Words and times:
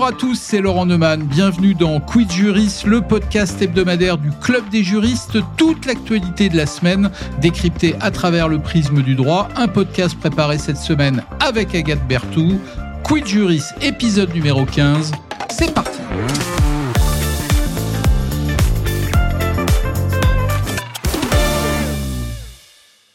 Bonjour 0.00 0.14
à 0.14 0.18
tous, 0.18 0.40
c'est 0.40 0.62
Laurent 0.62 0.86
Neumann. 0.86 1.24
Bienvenue 1.24 1.74
dans 1.74 2.00
Quid 2.00 2.32
Juris, 2.32 2.84
le 2.86 3.02
podcast 3.02 3.60
hebdomadaire 3.60 4.16
du 4.16 4.30
Club 4.30 4.66
des 4.70 4.82
juristes. 4.82 5.36
Toute 5.58 5.84
l'actualité 5.84 6.48
de 6.48 6.56
la 6.56 6.64
semaine 6.64 7.10
décryptée 7.42 7.94
à 8.00 8.10
travers 8.10 8.48
le 8.48 8.60
prisme 8.60 9.02
du 9.02 9.14
droit. 9.14 9.48
Un 9.56 9.68
podcast 9.68 10.18
préparé 10.18 10.56
cette 10.56 10.78
semaine 10.78 11.22
avec 11.38 11.74
Agathe 11.74 12.08
Bertou. 12.08 12.58
Quid 13.02 13.26
Juris, 13.26 13.64
épisode 13.82 14.32
numéro 14.32 14.64
15. 14.64 15.12
C'est 15.50 15.74
parti. 15.74 15.98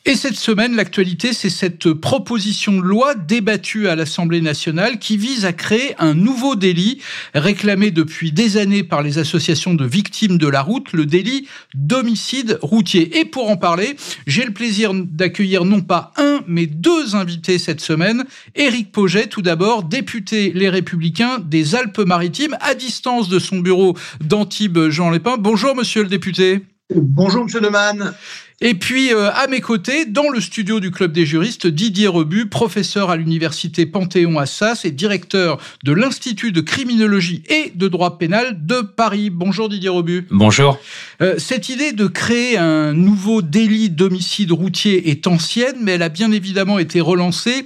Et 0.07 0.13
cette 0.13 0.35
semaine, 0.35 0.75
l'actualité, 0.75 1.33
c'est 1.33 1.49
cette 1.49 1.91
proposition 1.91 2.73
de 2.73 2.83
loi 2.83 3.15
débattue 3.15 3.87
à 3.87 3.95
l'Assemblée 3.95 4.39
nationale 4.39 4.99
qui 4.99 5.17
vise 5.17 5.45
à 5.45 5.53
créer 5.53 5.95
un 5.97 6.13
nouveau 6.13 6.55
délit 6.55 7.01
réclamé 7.33 7.89
depuis 7.89 8.31
des 8.31 8.57
années 8.57 8.83
par 8.83 9.01
les 9.01 9.17
associations 9.17 9.73
de 9.73 9.83
victimes 9.83 10.37
de 10.37 10.47
la 10.47 10.61
route, 10.61 10.93
le 10.93 11.07
délit 11.07 11.47
d'homicide 11.73 12.59
routier. 12.61 13.17
Et 13.17 13.25
pour 13.25 13.49
en 13.49 13.57
parler, 13.57 13.95
j'ai 14.27 14.45
le 14.45 14.53
plaisir 14.53 14.91
d'accueillir 14.93 15.65
non 15.65 15.81
pas 15.81 16.11
un, 16.17 16.41
mais 16.45 16.67
deux 16.67 17.15
invités 17.15 17.57
cette 17.57 17.81
semaine. 17.81 18.25
Éric 18.53 18.91
Poget, 18.91 19.25
tout 19.25 19.41
d'abord, 19.41 19.81
député 19.81 20.51
Les 20.53 20.69
Républicains 20.69 21.39
des 21.39 21.73
Alpes-Maritimes, 21.73 22.55
à 22.61 22.75
distance 22.75 23.27
de 23.27 23.39
son 23.39 23.57
bureau 23.57 23.97
d'Antibes 24.21 24.89
Jean 24.89 25.09
Lépin. 25.09 25.37
Bonjour, 25.39 25.75
monsieur 25.75 26.03
le 26.03 26.09
député. 26.09 26.61
Bonjour, 26.93 27.45
monsieur 27.45 27.61
Neumann. 27.61 28.13
Et 28.61 28.73
puis, 28.73 29.13
euh, 29.13 29.31
à 29.33 29.47
mes 29.47 29.59
côtés, 29.59 30.05
dans 30.05 30.29
le 30.29 30.39
studio 30.39 30.79
du 30.79 30.89
Club 30.89 31.11
des 31.11 31.25
juristes, 31.25 31.67
Didier 31.67 32.07
Rebu, 32.07 32.45
professeur 32.45 33.09
à 33.09 33.17
l'université 33.17 33.85
Panthéon-Assas 33.85 34.85
et 34.85 34.91
directeur 34.91 35.59
de 35.83 35.91
l'Institut 35.91 36.53
de 36.53 36.61
criminologie 36.61 37.43
et 37.49 37.73
de 37.75 37.89
droit 37.89 38.17
pénal 38.17 38.65
de 38.65 38.79
Paris. 38.79 39.29
Bonjour 39.29 39.67
Didier 39.67 39.89
Rebu. 39.89 40.25
Bonjour. 40.31 40.79
Euh, 41.21 41.35
cette 41.37 41.67
idée 41.67 41.91
de 41.91 42.07
créer 42.07 42.57
un 42.57 42.93
nouveau 42.93 43.41
délit 43.41 43.89
d'homicide 43.89 44.53
routier 44.53 45.09
est 45.09 45.27
ancienne, 45.27 45.75
mais 45.81 45.93
elle 45.93 46.03
a 46.03 46.09
bien 46.09 46.31
évidemment 46.31 46.79
été 46.79 47.01
relancée 47.01 47.65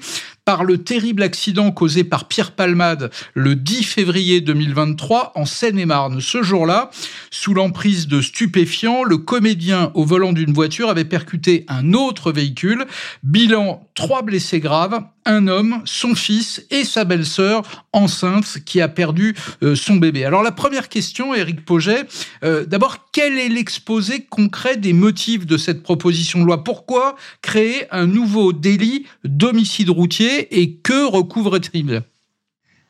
par 0.50 0.64
le 0.64 0.80
terrible 0.80 1.22
accident 1.22 1.70
causé 1.70 2.04
par 2.04 2.28
Pierre 2.28 2.54
Palmade 2.54 3.12
le 3.36 3.54
10 3.54 3.84
février 3.84 4.42
2023 4.42 5.34
en 5.36 5.46
Seine-et-Marne. 5.46 6.22
Ce 6.22 6.42
jour-là, 6.42 6.90
sous 7.30 7.54
l'emprise 7.54 8.08
de 8.08 8.20
stupéfiants, 8.20 9.04
le 9.04 9.20
comédien 9.20 9.92
au 9.94 10.06
volant 10.06 10.34
d'une 10.34 10.52
voiture 10.52 10.90
avait 10.90 11.06
percuté 11.06 11.66
un 11.68 11.94
autre 11.94 12.32
véhicule. 12.32 12.88
Bilan, 13.22 13.88
trois 13.94 14.24
blessés 14.24 14.60
graves, 14.60 15.04
un 15.30 15.48
homme, 15.48 15.82
son 15.86 16.16
fils 16.16 16.66
et 16.72 16.84
sa 16.84 17.06
belle-sœur 17.06 17.86
enceinte 17.94 18.58
qui 18.66 18.82
a 18.82 18.88
perdu 18.88 19.36
euh, 19.62 19.76
son 19.76 19.98
bébé. 19.98 20.26
Alors 20.26 20.42
la 20.42 20.52
première 20.52 20.90
question, 20.90 21.36
Éric 21.36 21.64
Poget, 21.66 22.06
euh, 22.44 22.66
d'abord, 22.66 23.10
quel 23.12 23.38
est 23.38 23.48
l'exposé 23.48 24.22
concret 24.22 24.76
des 24.76 24.92
motifs 24.92 25.46
de 25.46 25.58
cette 25.58 25.84
proposition 25.84 26.42
de 26.42 26.46
loi? 26.46 26.64
Pourquoi 26.64 27.16
créer 27.42 27.86
un 27.92 28.08
nouveau 28.08 28.54
délit 28.54 29.06
d'homicide 29.24 29.92
routier 29.92 30.60
et 30.60 30.78
que 30.78 31.06
recouvre-t-il? 31.06 32.02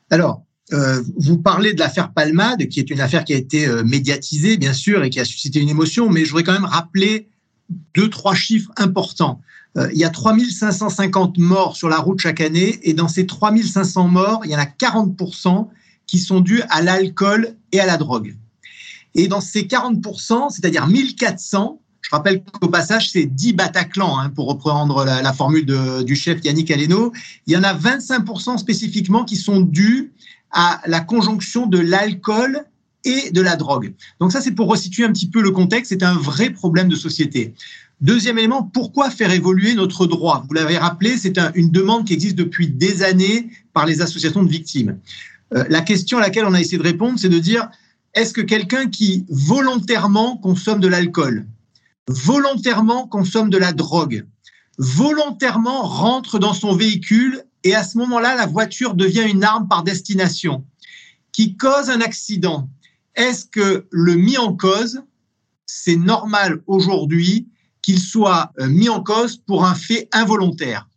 Alors, 0.08 0.42
euh, 0.72 1.02
vous 1.18 1.36
parlez 1.36 1.74
de 1.74 1.78
l'affaire 1.78 2.12
Palmade, 2.12 2.68
qui 2.68 2.80
est 2.80 2.90
une 2.90 3.00
affaire 3.00 3.24
qui 3.24 3.34
a 3.34 3.36
été 3.36 3.68
médiatisée, 3.84 4.56
bien 4.56 4.72
sûr, 4.72 5.04
et 5.04 5.10
qui 5.10 5.20
a 5.20 5.24
suscité 5.26 5.60
une 5.60 5.68
émotion, 5.68 6.08
mais 6.08 6.24
je 6.24 6.30
voudrais 6.30 6.44
quand 6.44 6.52
même 6.52 6.64
rappeler 6.64 7.28
deux, 7.94 8.08
trois 8.08 8.34
chiffres 8.34 8.70
importants. 8.76 9.40
Euh, 9.76 9.88
il 9.92 9.98
y 9.98 10.04
a 10.04 10.10
3550 10.10 11.38
morts 11.38 11.76
sur 11.76 11.88
la 11.88 11.98
route 11.98 12.20
chaque 12.20 12.40
année 12.40 12.80
et 12.82 12.94
dans 12.94 13.08
ces 13.08 13.26
3500 13.26 14.08
morts, 14.08 14.40
il 14.44 14.50
y 14.50 14.56
en 14.56 14.58
a 14.58 14.64
40% 14.64 15.68
qui 16.06 16.18
sont 16.18 16.40
dus 16.40 16.62
à 16.70 16.82
l'alcool 16.82 17.54
et 17.72 17.80
à 17.80 17.86
la 17.86 17.96
drogue. 17.96 18.36
Et 19.14 19.28
dans 19.28 19.40
ces 19.40 19.62
40%, 19.62 20.50
c'est-à-dire 20.50 20.86
1400, 20.86 21.80
je 22.00 22.10
rappelle 22.10 22.42
qu'au 22.42 22.68
passage, 22.68 23.10
c'est 23.10 23.26
10 23.26 23.52
Bataclan, 23.52 24.18
hein, 24.18 24.30
pour 24.30 24.48
reprendre 24.48 25.04
la, 25.04 25.32
formule 25.32 25.66
du 26.04 26.16
chef 26.16 26.44
Yannick 26.44 26.70
Aleno, 26.70 27.12
il 27.46 27.52
y 27.52 27.56
en 27.56 27.62
a 27.62 27.74
25% 27.74 28.58
spécifiquement 28.58 29.24
qui 29.24 29.36
sont 29.36 29.60
dus 29.60 30.12
à 30.50 30.80
la 30.86 31.00
conjonction 31.00 31.66
de 31.66 31.78
l'alcool 31.78 32.64
et 33.04 33.30
de 33.30 33.40
la 33.40 33.56
drogue. 33.56 33.94
Donc 34.18 34.32
ça, 34.32 34.40
c'est 34.40 34.50
pour 34.52 34.68
resituer 34.68 35.04
un 35.04 35.12
petit 35.12 35.28
peu 35.28 35.40
le 35.40 35.50
contexte, 35.50 35.90
c'est 35.90 36.02
un 36.02 36.14
vrai 36.14 36.50
problème 36.50 36.88
de 36.88 36.96
société. 36.96 37.54
Deuxième 38.00 38.38
élément, 38.38 38.62
pourquoi 38.62 39.10
faire 39.10 39.30
évoluer 39.30 39.74
notre 39.74 40.06
droit? 40.06 40.44
Vous 40.48 40.54
l'avez 40.54 40.78
rappelé, 40.78 41.18
c'est 41.18 41.38
une 41.54 41.70
demande 41.70 42.06
qui 42.06 42.14
existe 42.14 42.36
depuis 42.36 42.68
des 42.68 43.02
années 43.02 43.50
par 43.74 43.84
les 43.84 44.00
associations 44.00 44.42
de 44.42 44.48
victimes. 44.48 44.98
Euh, 45.54 45.64
la 45.68 45.82
question 45.82 46.16
à 46.16 46.22
laquelle 46.22 46.46
on 46.46 46.54
a 46.54 46.60
essayé 46.60 46.78
de 46.78 46.82
répondre, 46.82 47.18
c'est 47.18 47.28
de 47.28 47.38
dire, 47.38 47.68
est-ce 48.14 48.32
que 48.32 48.40
quelqu'un 48.40 48.86
qui 48.88 49.26
volontairement 49.28 50.38
consomme 50.38 50.80
de 50.80 50.88
l'alcool, 50.88 51.46
volontairement 52.08 53.06
consomme 53.06 53.50
de 53.50 53.58
la 53.58 53.72
drogue, 53.72 54.24
volontairement 54.78 55.82
rentre 55.82 56.38
dans 56.38 56.54
son 56.54 56.74
véhicule 56.74 57.44
et 57.64 57.74
à 57.74 57.84
ce 57.84 57.98
moment-là, 57.98 58.34
la 58.34 58.46
voiture 58.46 58.94
devient 58.94 59.26
une 59.28 59.44
arme 59.44 59.68
par 59.68 59.82
destination, 59.82 60.64
qui 61.32 61.58
cause 61.58 61.90
un 61.90 62.00
accident, 62.00 62.70
est-ce 63.14 63.44
que 63.44 63.86
le 63.90 64.14
mis 64.14 64.38
en 64.38 64.54
cause, 64.54 65.02
c'est 65.66 65.96
normal 65.96 66.62
aujourd'hui 66.66 67.46
qu'il 67.90 67.98
soit 67.98 68.52
euh, 68.60 68.68
mis 68.68 68.88
en 68.88 69.02
cause 69.02 69.38
pour 69.46 69.64
un 69.64 69.74
fait 69.74 70.08
involontaire. 70.12 70.88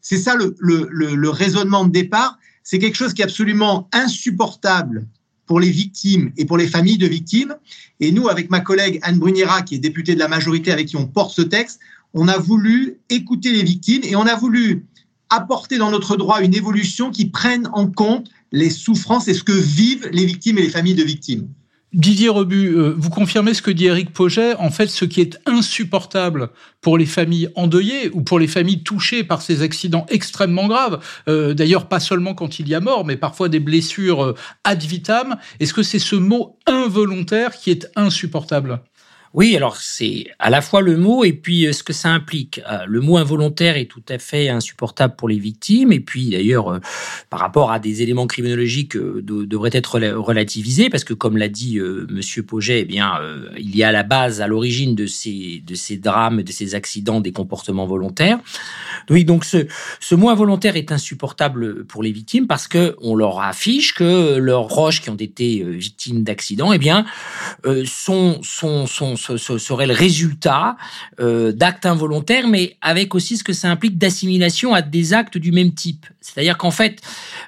C'est 0.00 0.16
ça 0.16 0.34
le, 0.34 1.28
raisonnement 1.28 1.84
de 1.84 1.90
départ. 1.90 2.38
C'est 2.62 2.78
quelque 2.78 2.96
chose 2.96 3.12
qui 3.12 3.20
est 3.20 3.24
absolument 3.24 3.88
insupportable 3.92 5.06
pour 5.46 5.60
les 5.60 5.70
victimes 5.70 6.32
et 6.38 6.46
pour 6.46 6.56
les 6.56 6.66
familles 6.66 6.96
de 6.96 7.06
victimes. 7.06 7.54
Et 8.00 8.12
nous, 8.12 8.28
avec 8.28 8.48
ma 8.48 8.60
collègue 8.60 8.98
Anne 9.02 9.18
Bruniera, 9.18 9.60
qui 9.62 9.74
est 9.74 9.78
députée 9.78 10.14
de 10.14 10.20
la 10.20 10.28
majorité 10.28 10.72
avec 10.72 10.86
qui 10.86 10.96
on 10.96 11.06
porte 11.06 11.34
ce 11.34 11.42
texte, 11.42 11.80
on 12.14 12.28
a 12.28 12.38
voulu 12.38 12.98
écouter 13.10 13.52
les 13.52 13.62
victimes 13.62 14.02
et 14.04 14.16
on 14.16 14.26
a 14.26 14.34
voulu 14.34 14.86
apporter 15.28 15.76
dans 15.76 15.90
notre 15.90 16.16
droit 16.16 16.42
une 16.42 16.54
évolution 16.54 17.10
qui 17.10 17.26
prenne 17.26 17.68
en 17.74 17.86
compte 17.86 18.30
les 18.52 18.70
souffrances 18.70 19.28
et 19.28 19.34
ce 19.34 19.42
que 19.42 19.52
vivent 19.52 20.08
les 20.12 20.24
victimes 20.24 20.56
et 20.56 20.62
les 20.62 20.70
familles 20.70 20.94
de 20.94 21.04
victimes. 21.04 21.48
Didier 21.94 22.28
Rebu, 22.28 22.76
euh, 22.76 22.94
vous 22.98 23.08
confirmez 23.08 23.54
ce 23.54 23.62
que 23.62 23.70
dit 23.70 23.86
Eric 23.86 24.12
Poget. 24.12 24.54
En 24.56 24.70
fait, 24.70 24.88
ce 24.88 25.06
qui 25.06 25.22
est 25.22 25.40
insupportable 25.46 26.50
pour 26.82 26.98
les 26.98 27.06
familles 27.06 27.48
endeuillées 27.54 28.10
ou 28.12 28.20
pour 28.20 28.38
les 28.38 28.46
familles 28.46 28.82
touchées 28.82 29.24
par 29.24 29.40
ces 29.40 29.62
accidents 29.62 30.04
extrêmement 30.10 30.66
graves, 30.68 31.02
euh, 31.28 31.54
d'ailleurs 31.54 31.88
pas 31.88 31.98
seulement 31.98 32.34
quand 32.34 32.58
il 32.58 32.68
y 32.68 32.74
a 32.74 32.80
mort, 32.80 33.06
mais 33.06 33.16
parfois 33.16 33.48
des 33.48 33.58
blessures 33.58 34.22
euh, 34.22 34.34
ad 34.64 34.82
vitam, 34.82 35.36
est-ce 35.60 35.72
que 35.72 35.82
c'est 35.82 35.98
ce 35.98 36.14
mot 36.14 36.58
involontaire 36.66 37.56
qui 37.56 37.70
est 37.70 37.90
insupportable? 37.96 38.82
Oui, 39.34 39.54
alors 39.56 39.76
c'est 39.76 40.26
à 40.38 40.48
la 40.48 40.62
fois 40.62 40.80
le 40.80 40.96
mot 40.96 41.22
et 41.22 41.34
puis 41.34 41.66
euh, 41.66 41.72
ce 41.72 41.82
que 41.82 41.92
ça 41.92 42.08
implique. 42.08 42.60
Euh, 42.70 42.84
le 42.86 43.00
mot 43.00 43.18
involontaire 43.18 43.76
est 43.76 43.84
tout 43.84 44.02
à 44.08 44.18
fait 44.18 44.48
insupportable 44.48 45.16
pour 45.16 45.28
les 45.28 45.38
victimes 45.38 45.92
et 45.92 46.00
puis 46.00 46.30
d'ailleurs 46.30 46.72
euh, 46.72 46.78
par 47.28 47.40
rapport 47.40 47.70
à 47.70 47.78
des 47.78 48.02
éléments 48.02 48.26
criminologiques 48.26 48.96
devrait 48.96 49.70
être 49.72 50.00
relativisé 50.00 50.88
parce 50.88 51.04
que 51.04 51.12
comme 51.12 51.36
l'a 51.36 51.48
dit 51.48 51.78
monsieur 52.08 52.42
Poget, 52.42 52.80
eh 52.80 52.84
bien 52.84 53.18
il 53.58 53.76
y 53.76 53.82
a 53.82 53.88
à 53.88 53.92
la 53.92 54.02
base 54.02 54.40
à 54.40 54.46
l'origine 54.46 54.94
de 54.94 55.06
ces 55.06 55.62
de 55.66 55.74
ces 55.74 55.96
drames, 55.96 56.42
de 56.42 56.52
ces 56.52 56.74
accidents 56.74 57.20
des 57.20 57.32
comportements 57.32 57.86
volontaires. 57.86 58.38
Oui, 59.10 59.24
donc 59.24 59.44
ce 59.44 59.66
ce 60.00 60.14
mot 60.14 60.30
involontaire 60.30 60.76
est 60.76 60.92
insupportable 60.92 61.84
pour 61.84 62.02
les 62.02 62.12
victimes 62.12 62.46
parce 62.46 62.68
que 62.68 62.96
on 63.00 63.14
leur 63.14 63.40
affiche 63.40 63.94
que 63.94 64.36
leurs 64.38 64.68
proches 64.68 65.02
qui 65.02 65.10
ont 65.10 65.16
été 65.16 65.62
victimes 65.62 66.22
d'accidents, 66.22 66.72
eh 66.72 66.78
bien 66.78 67.04
sont 67.84 68.40
sont 68.42 68.86
sont 68.86 69.17
ce, 69.18 69.58
serait 69.58 69.86
le 69.86 69.94
résultat 69.94 70.76
euh, 71.20 71.52
d'actes 71.52 71.86
involontaires, 71.86 72.48
mais 72.48 72.76
avec 72.80 73.14
aussi 73.14 73.36
ce 73.36 73.44
que 73.44 73.52
ça 73.52 73.70
implique 73.70 73.98
d'assimilation 73.98 74.74
à 74.74 74.82
des 74.82 75.12
actes 75.12 75.38
du 75.38 75.52
même 75.52 75.74
type. 75.74 76.06
C'est-à-dire 76.20 76.56
qu'en 76.56 76.70
fait, 76.70 77.00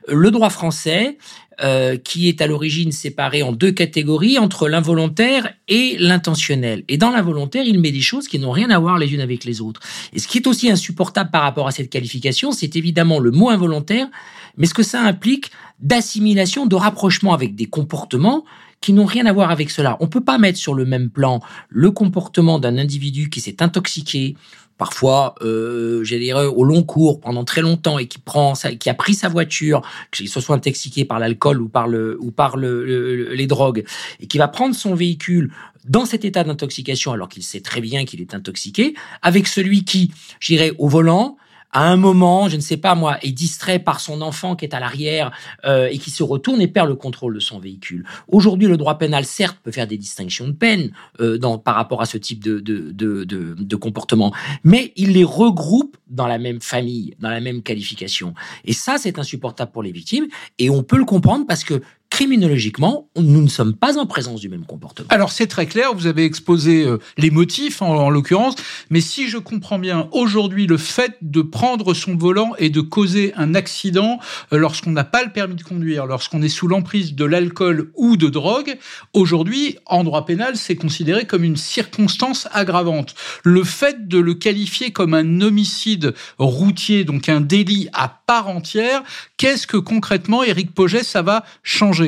le 0.08 0.31
droit 0.31 0.50
français, 0.50 1.17
euh, 1.62 1.99
qui 1.99 2.28
est 2.28 2.40
à 2.40 2.46
l'origine 2.46 2.90
séparé 2.90 3.43
en 3.43 3.52
deux 3.52 3.70
catégories 3.70 4.38
entre 4.38 4.67
l'involontaire 4.67 5.52
et 5.69 5.96
l'intentionnel. 5.99 6.84
Et 6.88 6.96
dans 6.96 7.11
l'involontaire, 7.11 7.64
il 7.67 7.78
met 7.78 7.93
des 7.93 8.00
choses 8.00 8.28
qui 8.28 8.38
n'ont 8.38 8.50
rien 8.50 8.70
à 8.70 8.78
voir 8.78 8.96
les 8.96 9.12
unes 9.12 9.20
avec 9.20 9.44
les 9.44 9.61
autres. 9.61 9.81
Et 10.14 10.20
ce 10.20 10.26
qui 10.26 10.38
est 10.38 10.46
aussi 10.46 10.70
insupportable 10.70 11.31
par 11.31 11.43
rapport 11.43 11.69
à 11.69 11.70
cette 11.70 11.90
qualification, 11.90 12.52
c'est 12.52 12.76
évidemment 12.76 13.19
le 13.19 13.31
mot 13.31 13.50
involontaire, 13.50 14.08
mais 14.56 14.66
ce 14.66 14.73
que 14.73 14.82
ça 14.82 15.02
implique 15.02 15.50
d'assimilation, 15.81 16.64
de 16.64 16.76
rapprochement 16.76 17.34
avec 17.34 17.55
des 17.55 17.66
comportements 17.66 18.46
qui 18.80 18.92
n'ont 18.92 19.04
rien 19.04 19.26
à 19.26 19.32
voir 19.32 19.50
avec 19.50 19.70
cela. 19.70 19.96
On 20.00 20.06
peut 20.06 20.22
pas 20.22 20.38
mettre 20.38 20.58
sur 20.58 20.74
le 20.74 20.84
même 20.84 21.10
plan 21.10 21.40
le 21.68 21.90
comportement 21.90 22.58
d'un 22.58 22.78
individu 22.78 23.28
qui 23.28 23.40
s'est 23.40 23.62
intoxiqué, 23.62 24.36
parfois, 24.78 25.34
euh, 25.42 26.02
j'ai 26.04 26.18
dire, 26.18 26.36
au 26.36 26.64
long 26.64 26.82
cours, 26.82 27.20
pendant 27.20 27.44
très 27.44 27.60
longtemps, 27.60 27.98
et 27.98 28.06
qui 28.06 28.18
prend, 28.18 28.54
qui 28.54 28.88
a 28.88 28.94
pris 28.94 29.14
sa 29.14 29.28
voiture, 29.28 29.82
qu'il 30.10 30.28
se 30.28 30.40
soit 30.40 30.56
intoxiqué 30.56 31.04
par 31.04 31.18
l'alcool 31.18 31.60
ou 31.60 31.68
par 31.68 31.88
le 31.88 32.16
ou 32.20 32.30
par 32.30 32.56
le, 32.56 33.34
les 33.34 33.46
drogues, 33.46 33.84
et 34.20 34.26
qui 34.26 34.38
va 34.38 34.48
prendre 34.48 34.74
son 34.74 34.94
véhicule 34.94 35.52
dans 35.86 36.04
cet 36.04 36.24
état 36.24 36.44
d'intoxication 36.44 37.12
alors 37.12 37.28
qu'il 37.28 37.42
sait 37.42 37.60
très 37.60 37.80
bien 37.80 38.04
qu'il 38.04 38.20
est 38.20 38.34
intoxiqué, 38.34 38.94
avec 39.22 39.46
celui 39.46 39.84
qui, 39.84 40.12
j'irai 40.40 40.72
au 40.78 40.88
volant, 40.88 41.36
à 41.72 41.88
un 41.88 41.96
moment, 41.96 42.49
je 42.49 42.56
ne 42.56 42.61
sais 42.61 42.76
pas 42.76 42.94
moi, 42.94 43.19
est 43.22 43.32
distrait 43.32 43.78
par 43.78 44.00
son 44.00 44.22
enfant 44.22 44.56
qui 44.56 44.64
est 44.64 44.75
à 44.75 44.81
l'arrière 44.81 45.31
euh, 45.64 45.88
et 45.90 45.99
qui 45.99 46.11
se 46.11 46.22
retourne 46.22 46.61
et 46.61 46.69
perd 46.69 46.88
le 46.88 46.96
contrôle 46.96 47.34
de 47.34 47.40
son 47.40 47.58
véhicule. 47.58 48.05
Aujourd'hui, 48.28 48.67
le 48.67 48.76
droit 48.76 48.99
pénal, 48.99 49.25
certes, 49.25 49.58
peut 49.62 49.70
faire 49.70 49.87
des 49.87 49.99
distinctions 49.99 50.49
de 50.49 50.52
peine 50.52 50.90
euh, 51.20 51.38
dans, 51.38 51.58
par 51.58 51.76
rapport 51.76 52.02
à 52.02 52.06
ce 52.06 52.19
type 52.19 52.43
de, 52.43 52.58
de, 52.58 52.90
de, 52.90 53.25
de, 53.25 53.55
de 53.58 53.76
comportement, 53.76 54.32
mais 54.64 54.93
il 54.96 55.12
les 55.12 55.25
regroupe 55.25 55.96
dans 56.08 56.26
la 56.26 56.38
même 56.38 56.61
famille, 56.61 57.14
dans 57.20 57.31
la 57.31 57.40
même 57.40 57.62
qualification. 57.62 58.34
Et 58.64 58.73
ça, 58.73 58.96
c'est 58.99 59.19
insupportable 59.19 59.70
pour 59.70 59.82
les 59.82 59.93
victimes. 59.93 60.26
Et 60.58 60.70
on 60.70 60.82
peut 60.82 60.99
le 60.99 61.05
comprendre 61.05 61.46
parce 61.46 61.62
que 61.62 61.82
criminologiquement, 62.10 63.08
nous 63.16 63.40
ne 63.40 63.48
sommes 63.48 63.74
pas 63.74 63.96
en 63.96 64.04
présence 64.04 64.40
du 64.40 64.48
même 64.48 64.66
comportement. 64.66 65.06
Alors 65.10 65.30
c'est 65.30 65.46
très 65.46 65.66
clair, 65.66 65.94
vous 65.94 66.06
avez 66.08 66.24
exposé 66.24 66.84
euh, 66.84 66.98
les 67.16 67.30
motifs 67.30 67.80
en, 67.82 68.10
l'occurrence, 68.10 68.56
mais 68.90 69.00
si 69.00 69.28
je 69.28 69.38
comprends 69.38 69.78
bien, 69.78 70.08
aujourd'hui 70.10 70.66
le 70.66 70.76
fait 70.76 71.16
de 71.22 71.40
prendre 71.40 71.94
son 71.94 72.16
volant 72.16 72.52
et 72.58 72.68
de 72.68 72.80
causer 72.80 73.32
un 73.36 73.54
accident 73.54 74.18
euh, 74.52 74.58
lorsqu'on 74.58 74.90
n'a 74.90 75.04
pas 75.04 75.22
le 75.22 75.30
permis 75.30 75.54
de 75.54 75.62
conduire, 75.62 76.06
lorsqu'on 76.06 76.42
est 76.42 76.48
sous 76.48 76.66
l'emprise 76.66 77.14
de 77.14 77.24
l'alcool 77.24 77.92
ou 77.94 78.16
de 78.16 78.28
drogue, 78.28 78.76
aujourd'hui 79.14 79.78
en 79.86 80.02
droit 80.02 80.26
pénal 80.26 80.56
c'est 80.56 80.76
considéré 80.76 81.26
comme 81.26 81.44
une 81.44 81.56
circonstance 81.56 82.48
aggravante. 82.52 83.14
Le 83.44 83.62
fait 83.62 84.08
de 84.08 84.18
le 84.18 84.34
qualifier 84.34 84.90
comme 84.90 85.14
un 85.14 85.40
homicide 85.40 86.14
routier, 86.38 87.04
donc 87.04 87.28
un 87.28 87.40
délit 87.40 87.88
à 87.92 88.08
part 88.26 88.48
entière, 88.48 89.02
qu'est-ce 89.36 89.66
que 89.66 89.76
concrètement, 89.76 90.42
Éric 90.42 90.74
Poget, 90.74 91.04
ça 91.04 91.22
va 91.22 91.44
changer 91.62 92.00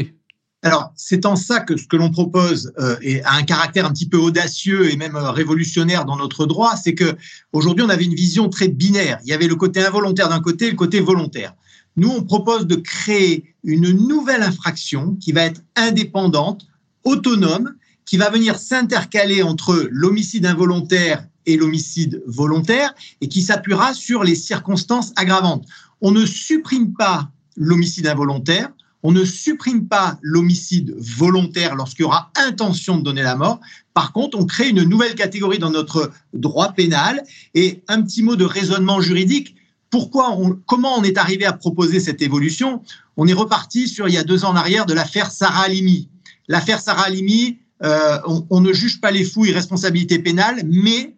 alors, 0.64 0.93
c'est 0.94 1.26
en 1.26 1.35
ça 1.35 1.59
que 1.59 1.76
ce 1.76 1.88
que 1.88 1.97
l'on 1.97 2.11
propose 2.11 2.73
euh, 2.79 2.97
a 3.25 3.37
un 3.37 3.43
caractère 3.43 3.85
un 3.85 3.91
petit 3.91 4.09
peu 4.09 4.17
audacieux 4.17 4.93
et 4.93 4.97
même 4.97 5.17
euh, 5.17 5.32
révolutionnaire 5.32 6.05
dans 6.05 6.17
notre 6.17 6.47
droit, 6.47 6.76
c'est 6.76 6.94
que 6.94 7.17
aujourd'hui 7.53 7.85
on 7.85 7.88
avait 7.88 8.05
une 8.05 8.14
vision 8.14 8.49
très 8.49 8.69
binaire. 8.69 9.19
Il 9.25 9.29
y 9.29 9.32
avait 9.32 9.49
le 9.49 9.56
côté 9.56 9.85
involontaire 9.85 10.29
d'un 10.29 10.41
côté 10.41 10.69
et 10.69 10.70
le 10.70 10.76
côté 10.76 11.00
volontaire. 11.00 11.55
Nous, 11.97 12.09
on 12.09 12.23
propose 12.23 12.67
de 12.67 12.76
créer 12.76 13.55
une 13.64 13.91
nouvelle 13.91 14.43
infraction 14.43 15.17
qui 15.17 15.32
va 15.32 15.43
être 15.43 15.61
indépendante, 15.75 16.67
autonome, 17.03 17.75
qui 18.06 18.17
va 18.17 18.31
venir 18.31 18.56
s'intercaler 18.56 19.43
entre 19.43 19.88
l'homicide 19.91 20.47
involontaire 20.47 21.26
et 21.44 21.56
l'homicide 21.56 22.23
volontaire 22.26 22.94
et 23.20 23.29
qui 23.29 23.43
s'appuiera 23.43 23.94
sur 23.94 24.23
les 24.23 24.37
circonstances 24.37 25.12
aggravantes. 25.17 25.67
On 26.00 26.12
ne 26.12 26.25
supprime 26.25 26.94
pas 26.94 27.31
l'homicide 27.56 28.06
involontaire, 28.06 28.70
on 29.02 29.12
ne 29.12 29.25
supprime 29.25 29.88
pas 29.88 30.19
l'homicide 30.22 30.94
volontaire 30.96 31.75
lorsqu'il 31.75 32.02
y 32.02 32.06
aura 32.06 32.31
intention 32.37 32.96
de 32.96 33.02
donner 33.02 33.22
la 33.22 33.37
mort. 33.37 33.60
Par 33.94 34.12
contre, 34.12 34.38
on 34.38 34.46
crée 34.46 34.69
une 34.69 34.82
nouvelle 34.82 35.14
catégorie 35.14 35.58
dans 35.58 35.70
notre 35.70 36.12
droit 36.32 36.72
pénal. 36.72 37.22
Et 37.54 37.82
un 37.88 38.02
petit 38.02 38.22
mot 38.22 38.37
de 38.37 38.44
raisonnement 38.44 39.00
juridique. 39.00 39.56
Pourquoi 39.90 40.37
comment 40.66 40.96
on 40.96 41.02
est 41.02 41.19
arrivé 41.19 41.44
à 41.44 41.52
proposer 41.52 42.00
cette 42.00 42.22
évolution? 42.22 42.82
On 43.16 43.26
est 43.26 43.34
reparti 43.34 43.88
sur 43.88 44.08
il 44.08 44.14
y 44.14 44.19
a 44.19 44.25
deux 44.25 44.44
ans 44.44 44.50
en 44.50 44.56
arrière 44.56 44.87
de 44.87 44.94
l'affaire 44.94 45.31
Sarah 45.31 45.64
Halimi. 45.64 46.08
L'affaire 46.48 46.81
Sarah 46.81 47.02
Halimi, 47.02 47.58
euh, 47.82 48.19
on, 48.26 48.46
on 48.48 48.60
ne 48.60 48.72
juge 48.72 49.00
pas 49.00 49.10
les 49.10 49.25
fous 49.25 49.44
irresponsabilité 49.44 50.19
pénale, 50.19 50.62
mais 50.64 51.14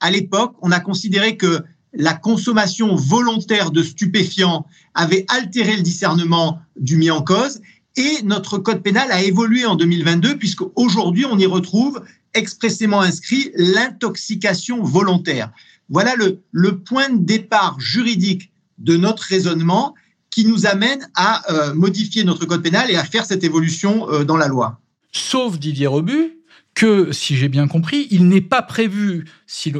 à 0.00 0.10
l'époque, 0.10 0.54
on 0.60 0.72
a 0.72 0.80
considéré 0.80 1.36
que 1.36 1.62
la 1.92 2.14
consommation 2.14 2.94
volontaire 2.94 3.70
de 3.70 3.82
stupéfiants 3.82 4.66
avait 4.94 5.24
altéré 5.28 5.76
le 5.76 5.82
discernement 5.82 6.60
du 6.76 6.96
mis 6.96 7.10
en 7.10 7.22
cause 7.22 7.60
et 7.96 8.22
notre 8.22 8.58
code 8.58 8.82
pénal 8.82 9.10
a 9.10 9.22
évolué 9.22 9.66
en 9.66 9.74
2022 9.74 10.38
puisque 10.38 10.62
aujourd'hui 10.76 11.24
on 11.24 11.38
y 11.38 11.46
retrouve 11.46 12.02
expressément 12.34 13.00
inscrit 13.00 13.50
l'intoxication 13.56 14.82
volontaire. 14.82 15.50
Voilà 15.88 16.14
le, 16.16 16.78
point 16.78 17.08
de 17.08 17.24
départ 17.24 17.80
juridique 17.80 18.52
de 18.78 18.96
notre 18.96 19.24
raisonnement 19.24 19.94
qui 20.30 20.44
nous 20.44 20.66
amène 20.66 21.08
à 21.16 21.50
euh, 21.50 21.74
modifier 21.74 22.22
notre 22.24 22.44
code 22.44 22.62
pénal 22.62 22.90
et 22.90 22.96
à 22.96 23.04
faire 23.04 23.24
cette 23.24 23.42
évolution 23.42 24.08
euh, 24.10 24.24
dans 24.24 24.36
la 24.36 24.46
loi. 24.46 24.80
Sauf 25.10 25.58
Didier 25.58 25.86
Rebut, 25.86 26.37
que, 26.78 27.10
si 27.10 27.36
j'ai 27.36 27.48
bien 27.48 27.66
compris, 27.66 28.06
il 28.12 28.28
n'est 28.28 28.40
pas 28.40 28.62
prévu, 28.62 29.24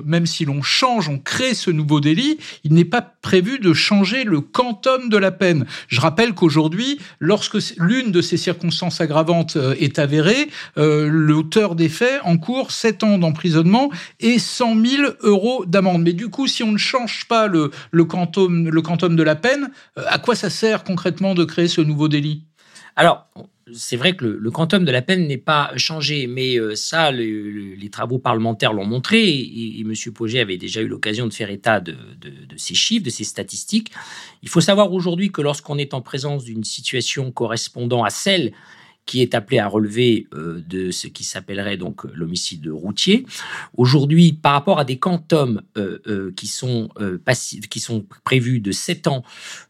même 0.05 0.27
si 0.27 0.45
l'on 0.45 0.62
change, 0.62 1.09
on 1.09 1.21
crée 1.21 1.55
ce 1.55 1.71
nouveau 1.71 2.00
délit, 2.00 2.39
il 2.65 2.75
n'est 2.75 2.85
pas 2.85 3.03
prévu 3.03 3.61
de 3.61 3.73
changer 3.73 4.25
le 4.25 4.41
quantum 4.41 5.09
de 5.09 5.17
la 5.17 5.31
peine. 5.31 5.65
Je 5.87 6.00
rappelle 6.00 6.35
qu'aujourd'hui, 6.35 6.99
lorsque 7.21 7.56
l'une 7.77 8.11
de 8.11 8.21
ces 8.21 8.37
circonstances 8.37 9.00
aggravantes 9.00 9.55
euh, 9.55 9.77
est 9.79 10.00
avérée, 10.00 10.49
euh, 10.77 11.09
l'auteur 11.09 11.77
des 11.77 11.89
faits 11.89 12.21
encourt 12.25 12.73
7 12.73 13.05
ans 13.05 13.19
d'emprisonnement 13.19 13.93
et 14.19 14.41
100 14.41 14.85
000 14.85 15.03
euros 15.21 15.65
d'amende. 15.67 16.03
Mais 16.03 16.15
du 16.15 16.31
coup, 16.31 16.49
si 16.49 16.65
on 16.65 16.73
ne 16.73 16.79
change 16.79 17.27
pas 17.29 17.47
le, 17.47 17.71
le, 17.93 18.05
quantum, 18.06 18.69
le 18.69 18.83
quantum 18.83 19.15
de 19.15 19.23
la 19.23 19.37
peine, 19.37 19.71
euh, 19.99 20.05
à 20.09 20.19
quoi 20.19 20.35
ça 20.35 20.50
sert 20.50 20.83
concrètement 20.83 21.37
de 21.37 21.45
créer 21.45 21.69
ce 21.69 21.81
nouveau 21.81 22.09
délit? 22.09 22.43
Alors, 22.97 23.29
c'est 23.73 23.97
vrai 23.97 24.17
que 24.17 24.25
le, 24.25 24.50
quantum 24.50 24.85
de 24.85 24.91
la 24.91 25.03
peine 25.03 25.26
n'est 25.26 25.38
pas 25.38 25.73
changé, 25.76 26.26
mais 26.26 26.59
euh, 26.59 26.75
ça, 26.75 27.11
les 27.11 27.88
travaux 27.91 28.19
parlementaires 28.19 28.73
l'ont 28.73 28.85
montré, 28.85 29.29
et, 29.29 29.81
M. 29.81 29.93
Poget 30.15 30.41
avait 30.41 30.56
déjà 30.56 30.81
eu 30.81 30.88
l'occasion 30.88 31.26
de 31.26 31.32
faire 31.32 31.50
état 31.50 31.81
de, 31.81 31.93
de, 31.93 32.56
ces 32.56 32.75
chiffres, 32.75 33.05
de 33.05 33.11
ces 33.11 33.25
statistiques. 33.25 33.91
Il 34.43 34.49
faut 34.49 34.61
savoir 34.61 34.93
aujourd'hui 34.93 35.31
que 35.31 35.43
lorsqu'on 35.43 35.79
est 35.79 35.94
en 35.94 36.00
présence 36.00 36.44
d'une 36.44 36.65
situation 36.65 37.31
correspondant 37.31 38.05
à 38.05 38.11
celle 38.11 38.53
qui 39.08 39.22
est 39.22 39.34
appelé 39.34 39.58
à 39.58 39.66
relever 39.66 40.28
euh, 40.34 40.62
de 40.69 40.90
ce 40.90 41.06
qui 41.06 41.25
s'appellerait 41.25 41.78
donc 41.78 42.05
l'homicide 42.12 42.69
routier. 42.69 43.25
Aujourd'hui, 43.76 44.34
par 44.34 44.52
rapport 44.52 44.78
à 44.78 44.84
des 44.84 44.99
quantums 44.99 45.62
euh, 45.78 45.99
euh, 46.06 46.32
qui 46.37 46.46
sont 46.46 46.90
qui 47.70 47.81
sont 47.81 48.05
prévus 48.22 48.60
de 48.60 48.70
7 48.70 49.06
ans, 49.06 49.22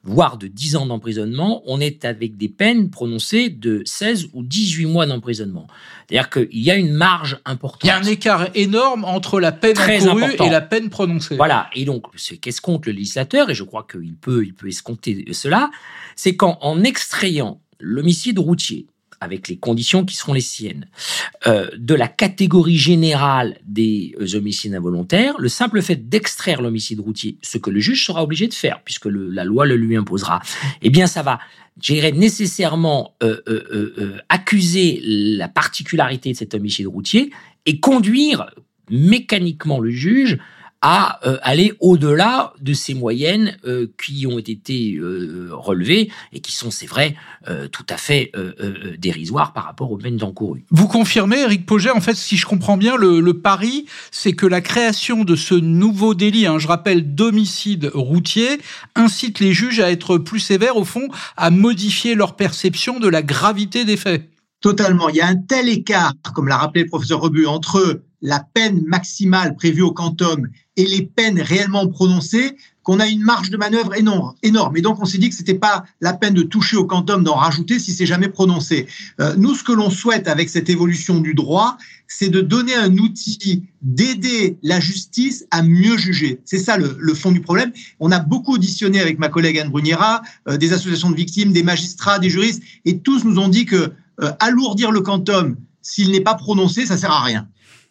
voire 0.03 0.39
de 0.39 0.49
10 0.49 0.75
ans 0.75 0.87
d'emprisonnement, 0.87 1.63
on 1.67 1.81
est 1.81 2.05
avec 2.05 2.37
des 2.37 2.49
peines 2.49 2.91
prononcées 2.91 3.49
de 3.49 3.83
16 3.85 4.31
ou 4.33 4.43
18 4.43 4.87
mois 4.87 5.07
d'emprisonnement. 5.07 5.69
C'est-à-dire 6.09 6.31
qu'il 6.31 6.59
y 6.59 6.71
a 6.73 6.75
une 6.75 6.93
marge 6.93 7.39
importante. 7.45 7.85
Il 7.85 7.87
y 7.87 7.91
a 7.91 7.99
un 7.99 8.03
écart 8.03 8.49
énorme 8.57 9.05
entre 9.05 9.39
la 9.39 9.53
peine 9.53 9.79
encourue 9.79 10.35
et 10.45 10.51
la 10.51 10.61
peine 10.61 10.91
prononcée. 10.91 11.37
Voilà. 11.37 11.71
Et 11.75 11.85
donc, 11.85 12.07
qu'est-ce 12.41 12.61
compte 12.61 12.87
le 12.87 12.93
législateur, 12.93 13.51
et 13.51 13.55
je 13.55 13.63
crois 13.63 13.87
qu'il 13.89 14.17
peut, 14.17 14.45
il 14.45 14.55
peut 14.55 14.69
escompter 14.69 15.27
cela, 15.33 15.71
c'est 16.17 16.35
qu'en 16.35 16.83
extrayant 16.83 17.61
l'homicide 17.81 18.39
routier, 18.39 18.87
avec 19.21 19.49
les 19.49 19.57
conditions 19.57 20.05
qui 20.05 20.17
seront 20.17 20.33
les 20.33 20.41
siennes, 20.41 20.87
euh, 21.47 21.69
de 21.77 21.95
la 21.95 22.09
catégorie 22.09 22.77
générale 22.77 23.59
des 23.65 24.15
euh, 24.21 24.37
homicides 24.37 24.75
involontaires, 24.75 25.35
le 25.39 25.49
simple 25.49 25.83
fait 25.83 26.09
d'extraire 26.09 26.63
l'homicide 26.63 27.01
routier, 27.01 27.39
ce 27.43 27.59
que 27.59 27.71
le 27.71 27.81
juge 27.81 28.07
sera 28.07 28.23
obligé 28.23 28.49
de 28.49 28.55
faire, 28.55 28.83
puisque 28.85 29.07
la 29.07 29.45
loi 29.45 29.67
le 29.67 29.77
lui 29.77 29.97
imposera, 29.97 30.41
eh 30.83 30.91
bien 30.91 31.07
ça 31.07 31.23
va, 31.23 31.39
j'irai 31.81 32.13
nécessairement 32.13 33.15
euh, 33.23 34.19
accuser 34.29 35.01
la 35.05 35.49
particularité 35.49 36.33
de 36.33 36.37
cet 36.37 36.55
homicide 36.55 36.87
routier 36.87 37.31
et 37.67 37.81
conduire 37.81 38.51
mécaniquement 38.91 39.81
le 39.81 39.91
juge 39.91 40.39
à 40.81 41.19
euh, 41.27 41.39
aller 41.43 41.73
au-delà 41.81 42.53
de 42.61 42.73
ces 42.73 42.95
moyennes 42.95 43.57
euh, 43.65 43.89
qui 44.03 44.27
ont 44.27 44.39
été 44.39 44.95
euh, 44.95 45.49
relevées 45.51 46.11
et 46.33 46.41
qui 46.41 46.53
sont, 46.53 46.71
c'est 46.71 46.87
vrai, 46.87 47.17
tout 47.73 47.87
à 47.89 47.97
fait 47.97 48.33
dérisoires 48.99 49.53
par 49.53 49.65
rapport 49.65 49.91
aux 49.91 49.97
peines 49.97 50.23
encourues. 50.23 50.65
Vous 50.71 50.87
confirmez, 50.87 51.41
Eric 51.41 51.65
Poget, 51.65 51.91
en 51.91 52.01
fait, 52.01 52.15
si 52.15 52.37
je 52.37 52.45
comprends 52.47 52.77
bien, 52.77 52.97
le, 52.97 53.21
le 53.21 53.35
pari, 53.41 53.87
c'est 54.11 54.33
que 54.33 54.47
la 54.47 54.61
création 54.61 55.25
de 55.25 55.35
ce 55.35 55.55
nouveau 55.55 56.15
délit, 56.15 56.47
hein, 56.47 56.59
je 56.59 56.69
rappelle, 56.69 57.15
d'homicide 57.15 57.91
routier, 57.95 58.59
incite 58.95 59.41
les 59.41 59.53
juges 59.53 59.81
à 59.81 59.91
être 59.91 60.19
plus 60.19 60.41
sévères, 60.41 60.77
au 60.77 60.85
fond, 60.85 61.09
à 61.37 61.51
modifier 61.51 62.15
leur 62.15 62.37
perception 62.37 63.01
de 63.01 63.09
la 63.09 63.23
gravité 63.23 63.85
des 63.85 63.97
faits. 63.97 64.29
Totalement. 64.61 65.09
Il 65.09 65.17
y 65.17 65.21
a 65.21 65.27
un 65.27 65.37
tel 65.37 65.69
écart, 65.69 66.13
comme 66.35 66.49
l'a 66.49 66.59
rappelé 66.59 66.83
le 66.83 66.89
professeur 66.89 67.21
Rebu, 67.21 67.47
entre 67.47 68.03
la 68.21 68.41
peine 68.41 68.83
maximale 68.87 69.55
prévue 69.55 69.83
au 69.83 69.93
quantum 69.93 70.49
et 70.77 70.87
les 70.87 71.03
peines 71.03 71.41
réellement 71.41 71.89
prononcées 71.89 72.57
qu'on 72.83 73.01
a 73.01 73.07
une 73.07 73.23
marge 73.23 73.51
de 73.51 73.57
manœuvre 73.57 73.95
énorme. 73.95 74.35
énorme. 74.43 74.77
Et 74.77 74.81
donc, 74.81 75.03
on 75.03 75.05
s'est 75.05 75.19
dit 75.19 75.29
que 75.29 75.35
c'était 75.35 75.53
pas 75.53 75.85
la 76.01 76.15
peine 76.15 76.33
de 76.33 76.43
toucher 76.43 76.77
au 76.77 76.87
quantum, 76.87 77.23
d'en 77.23 77.35
rajouter 77.35 77.79
si 77.79 77.93
c'est 77.93 78.07
jamais 78.07 78.29
prononcé. 78.29 78.87
Euh, 79.21 79.35
nous, 79.37 79.55
ce 79.55 79.63
que 79.63 79.73
l'on 79.73 79.91
souhaite 79.91 80.27
avec 80.27 80.49
cette 80.49 80.71
évolution 80.71 81.21
du 81.21 81.35
droit, 81.35 81.77
c'est 82.07 82.31
de 82.31 82.41
donner 82.41 82.75
un 82.75 82.97
outil, 82.97 83.65
d'aider 83.83 84.57
la 84.63 84.81
justice 84.81 85.45
à 85.51 85.63
mieux 85.63 85.99
juger. 85.99 86.41
C'est 86.47 86.59
ça 86.59 86.79
le, 86.79 86.97
le, 86.99 87.15
fond 87.15 87.31
du 87.31 87.43
problème. 87.43 87.73
On 88.01 88.11
a 88.11 88.21
beaucoup 88.21 88.55
auditionné 88.55 89.01
avec 89.01 89.19
ma 89.19 89.29
collègue 89.29 89.59
Anne 89.59 89.69
Bruniera, 89.69 90.23
euh, 90.49 90.57
des 90.57 90.73
associations 90.73 91.11
de 91.11 91.17
victimes, 91.17 91.53
des 91.53 91.63
magistrats, 91.63 92.19
des 92.19 92.31
juristes, 92.31 92.63
et 92.87 93.01
tous 93.01 93.25
nous 93.25 93.39
ont 93.39 93.49
dit 93.49 93.67
que 93.67 93.93
euh, 94.21 94.33
alourdir 94.41 94.91
le 94.91 95.01
quantum, 95.01 95.57
s'il 95.83 96.11
n'est 96.11 96.23
pas 96.23 96.35
prononcé, 96.35 96.87
ça 96.87 96.97
sert 96.97 97.13
à 97.13 97.23
rien. 97.23 97.49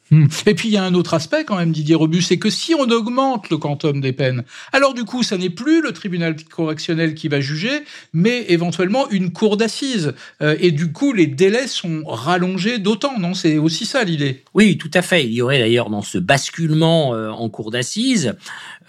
Hmm. 0.10 0.28
Et 0.46 0.54
puis 0.54 0.70
il 0.70 0.74
y 0.74 0.78
a 0.78 0.84
un 0.84 0.94
autre 0.94 1.14
aspect 1.14 1.44
quand 1.44 1.58
même, 1.58 1.72
Didier 1.72 1.96
Rebus, 1.96 2.22
c'est 2.22 2.38
que 2.38 2.50
si 2.50 2.74
on 2.74 2.90
augmente 2.90 3.50
le 3.50 3.58
quantum 3.58 4.00
des 4.00 4.14
peines, 4.14 4.44
alors 4.72 4.94
du 4.94 5.04
coup, 5.04 5.24
ça 5.24 5.38
n'est 5.38 5.50
plus 5.50 5.82
le 5.82 5.92
tribunal 5.92 6.36
correctionnel 6.46 7.14
qui 7.14 7.28
va 7.28 7.42
juger, 7.42 7.84
mais 8.14 8.46
éventuellement 8.48 9.10
une 9.10 9.32
cour 9.32 9.58
d'assises. 9.58 10.14
Euh, 10.42 10.56
et 10.60 10.72
du 10.72 10.92
coup, 10.92 11.14
les 11.14 11.28
délais 11.28 11.68
sont 11.68 12.04
rallongés 12.06 12.80
d'autant, 12.80 13.20
non? 13.20 13.34
C'est 13.34 13.58
aussi 13.58 13.86
ça 13.86 14.04
l'idée. 14.04 14.44
Oui, 14.54 14.78
tout 14.78 14.92
à 14.94 15.02
fait. 15.02 15.26
Il 15.26 15.34
y 15.34 15.42
aurait 15.42 15.60
d'ailleurs 15.60 15.90
dans 15.90 16.02
ce 16.02 16.18
basculement 16.18 17.14
euh, 17.14 17.30
en 17.30 17.50
cour 17.50 17.72
d'assises 17.72 18.36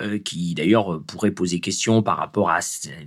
euh, 0.00 0.18
qui 0.18 0.54
d'ailleurs 0.54 1.00
pourrait 1.06 1.32
poser 1.32 1.60
question 1.60 2.02
par 2.02 2.16
rapport 2.16 2.50
à 2.50 2.60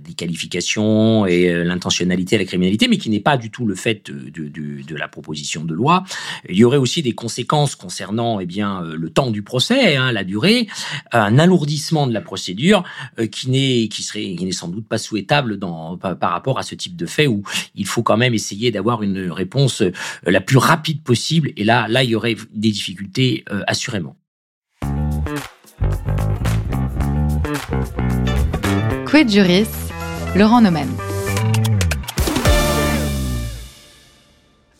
des 0.04 0.12
qualifications 0.12 1.24
et 1.26 1.64
l'intentionnalité 1.64 2.36
à 2.36 2.38
la 2.38 2.44
criminalité, 2.44 2.88
mais 2.88 2.98
qui 2.98 3.10
n'est 3.10 3.20
pas 3.20 3.36
du 3.36 3.50
tout 3.50 3.66
le 3.66 3.74
fait 3.74 4.10
de, 4.10 4.48
de, 4.48 4.96
la 4.96 5.08
proposition 5.08 5.64
de 5.64 5.72
loi. 5.72 6.04
Il 6.48 6.56
y 6.56 6.64
aurait 6.64 6.76
aussi 6.76 7.02
des 7.02 7.14
conséquences 7.14 7.74
concernant 7.76 8.01
eh 8.40 8.46
bien 8.46 8.82
euh, 8.82 8.96
le 8.96 9.10
temps 9.10 9.30
du 9.30 9.42
procès, 9.42 9.96
hein, 9.96 10.12
la 10.12 10.24
durée, 10.24 10.66
un 11.12 11.38
alourdissement 11.38 12.06
de 12.06 12.12
la 12.12 12.20
procédure 12.20 12.84
qui 13.30 13.50
n'est 13.50 13.88
qui 13.88 14.02
serait 14.02 14.34
qui 14.34 14.44
n'est 14.44 14.52
sans 14.52 14.68
doute 14.68 14.86
pas 14.86 14.98
souhaitable 14.98 15.58
par, 15.58 16.30
rapport 16.30 16.58
à 16.58 16.62
ce 16.62 16.74
type 16.74 16.96
de 16.96 17.06
fait 17.06 17.26
où 17.26 17.42
il 17.74 17.86
faut 17.86 18.02
quand 18.02 18.16
même 18.16 18.34
essayer 18.34 18.70
d'avoir 18.70 19.02
une 19.02 19.30
réponse 19.30 19.82
la 20.24 20.40
plus 20.40 20.58
rapide 20.58 21.02
possible. 21.02 21.52
Et 21.56 21.64
là 21.64 21.86
là 21.88 22.04
il 22.04 22.10
y 22.10 22.14
aurait 22.14 22.36
des 22.52 22.70
difficultés 22.70 23.44
assurément. 23.66 24.16
Quid 29.06 29.28
Juris, 29.28 29.68
Laurent 30.34 30.62
Nomen. 30.62 30.88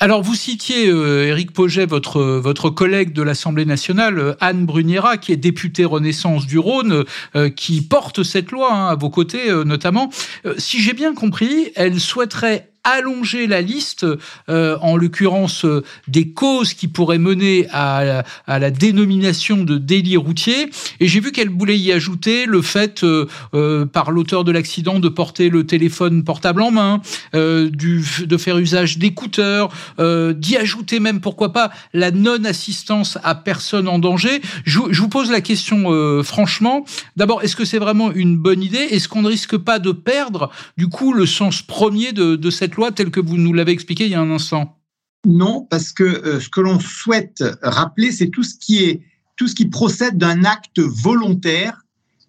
Alors, 0.03 0.21
vous 0.21 0.35
citiez, 0.35 0.89
euh, 0.89 1.29
Éric 1.29 1.53
Poget, 1.53 1.87
votre, 1.87 2.21
votre 2.21 2.71
collègue 2.71 3.13
de 3.13 3.23
l'Assemblée 3.23 3.65
nationale, 3.65 4.19
euh, 4.19 4.35
Anne 4.41 4.67
Bruniera, 4.67 5.17
qui 5.17 5.31
est 5.31 5.37
députée 5.37 5.85
Renaissance 5.85 6.45
du 6.45 6.59
Rhône, 6.59 7.05
euh, 7.37 7.51
qui 7.51 7.83
porte 7.83 8.25
cette 8.25 8.51
loi 8.51 8.75
hein, 8.75 8.89
à 8.89 8.97
vos 8.97 9.11
côtés 9.11 9.53
notamment. 9.65 10.11
si 10.59 10.83
j'ai 10.83 10.93
bien 10.93 11.15
compris, 11.15 11.71
elle 11.77 12.01
souhaiterait 12.01 12.72
allonger 12.85 13.47
la 13.47 13.61
liste, 13.61 14.05
euh, 14.49 14.77
en 14.81 14.97
l'occurrence 14.97 15.65
euh, 15.65 15.85
des 16.09 16.31
causes 16.31 16.75
qui 16.75 16.89
pourraient 16.89 17.19
mener 17.19 17.67
à, 17.71 18.25
à, 18.47 18.59
la 18.59 18.71
dénomination 18.71 19.63
de 19.65 19.79
délit 19.79 20.17
routier. 20.17 20.69
Et 20.99 21.07
j'ai 21.07 21.21
vu 21.21 21.33
qu'elle 21.33 21.51
voulait 21.51 21.79
y 21.79 21.93
ajouter 21.93 22.47
le 22.47 22.61
fait, 22.63 23.05
euh, 23.05 23.87
par 23.87 24.11
l'auteur 24.11 24.45
de 24.45 24.53
l'accident, 24.53 24.99
de 24.99 25.09
porter 25.09 25.49
le 25.49 25.65
téléphone 25.65 26.25
portable 26.25 26.63
en 26.63 26.71
main, 26.71 27.01
du, 27.33 28.05
de 28.21 28.37
faire 28.37 28.59
usage 28.59 28.99
d'écouteurs, 28.99 29.71
d'y 29.99 30.57
ajouter 30.57 31.01
même, 31.01 31.21
pourquoi 31.21 31.53
pas, 31.53 31.71
la 31.93 32.11
non-assistance 32.11 33.19
à 33.23 33.35
personne 33.35 33.89
en 33.89 33.99
danger. 33.99 34.41
Je, 34.65 34.81
je 34.91 35.01
vous 35.01 35.09
pose 35.09 35.31
la 35.31 35.41
question 35.41 36.23
franchement. 36.23 36.85
D'abord, 37.17 37.43
est-ce 37.43 37.57
que 37.57 37.65
c'est 37.65 37.79
vraiment 37.79 38.13
une 38.13 38.37
bonne 38.37 38.63
idée? 38.63 38.79
Est-ce 38.79 39.09
qu'on 39.09 39.23
ne 39.23 39.29
risque 39.29 39.57
pas 39.57 39.79
de 39.79 39.93
perdre, 39.93 40.51
du 40.77 40.89
coup, 40.89 41.13
le 41.13 41.27
sens 41.27 41.63
premier 41.63 42.13
de, 42.13 42.37
de 42.37 42.51
cette 42.51 42.72
telle 42.95 43.11
que 43.11 43.21
vous 43.21 43.37
nous 43.37 43.53
l'avez 43.53 43.73
expliqué 43.73 44.07
il 44.07 44.11
y 44.11 44.15
a 44.15 44.21
un 44.21 44.31
instant 44.31 44.79
Non, 45.27 45.67
parce 45.71 45.93
que 45.93 46.05
euh, 46.05 46.41
ce 46.41 46.49
que 46.49 46.61
l'on 46.61 46.81
souhaite 46.81 47.45
rappeler, 47.63 48.13
c'est 48.13 48.29
tout 48.29 48.43
ce 48.43 48.55
qui 48.59 48.85
est 48.85 49.03
tout 49.37 49.49
ce 49.49 49.55
qui 49.55 49.67
procède 49.67 50.19
d'un 50.19 50.45
acte 50.45 50.79
volontaire 50.79 51.83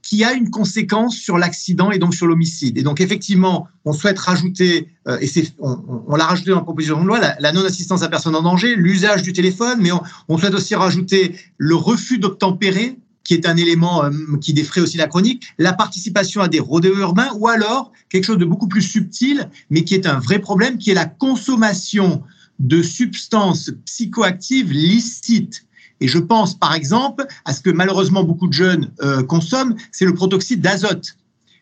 qui 0.04 0.24
a 0.24 0.34
une 0.34 0.50
conséquence 0.50 1.16
sur 1.16 1.38
l'accident 1.38 1.90
et 1.90 1.98
donc 1.98 2.14
sur 2.14 2.28
l'homicide. 2.28 2.78
Et 2.78 2.84
donc 2.84 3.00
effectivement, 3.00 3.68
on 3.86 3.94
souhaite 3.94 4.20
rajouter, 4.20 4.90
euh, 5.08 5.18
et 5.22 5.28
c'est, 5.28 5.54
on, 5.60 6.16
l'a 6.16 6.26
rajouté 6.26 6.52
dans 6.52 6.58
la 6.58 6.64
proposition 6.64 7.02
de 7.02 7.08
loi, 7.08 7.20
la, 7.40 7.52
non-assistance 7.54 8.04
à 8.04 8.10
personne 8.10 8.36
en 8.36 8.42
danger, 8.42 8.76
l'usage 8.76 9.24
du 9.24 9.32
téléphone, 9.32 9.80
mais 9.82 9.92
on, 10.28 10.38
souhaite 10.38 10.54
aussi 10.54 10.76
rajouter 10.76 11.36
le 11.58 11.76
refus 11.76 12.20
d'obtempérer, 12.20 13.00
qui 13.24 13.34
est 13.34 13.48
un 13.48 13.56
élément 13.56 14.04
euh, 14.04 14.12
qui 14.42 14.54
défraie 14.54 14.82
aussi 14.82 14.98
la 14.98 15.08
chronique, 15.08 15.44
la 15.58 15.74
participation 15.74 16.42
à 16.42 16.48
des 16.48 16.60
rodéos 16.60 16.98
urbains, 16.98 17.32
ou 17.36 17.48
alors 17.48 17.92
quelque 18.10 18.26
chose 18.26 18.38
de 18.38 18.46
beaucoup 18.46 18.68
plus 18.68 18.82
subtil, 18.82 19.50
mais 19.70 19.84
qui 19.84 19.96
est 19.96 20.06
un 20.06 20.20
vrai 20.20 20.40
problème, 20.40 20.78
qui 20.78 20.92
est 20.92 20.96
la 20.96 21.06
consommation 21.06 22.24
de 22.60 22.82
substances 22.82 23.72
psychoactives 23.86 24.72
licites. 24.72 25.66
Et 26.00 26.08
je 26.08 26.20
pense 26.20 26.58
par 26.58 26.74
exemple 26.74 27.26
à 27.46 27.54
ce 27.54 27.62
que 27.62 27.70
malheureusement 27.70 28.24
beaucoup 28.24 28.48
de 28.48 28.54
jeunes 28.54 28.92
euh, 29.02 29.24
consomment, 29.24 29.76
c'est 29.92 30.06
le 30.06 30.14
protoxyde 30.14 30.62
d'azote 30.62 31.16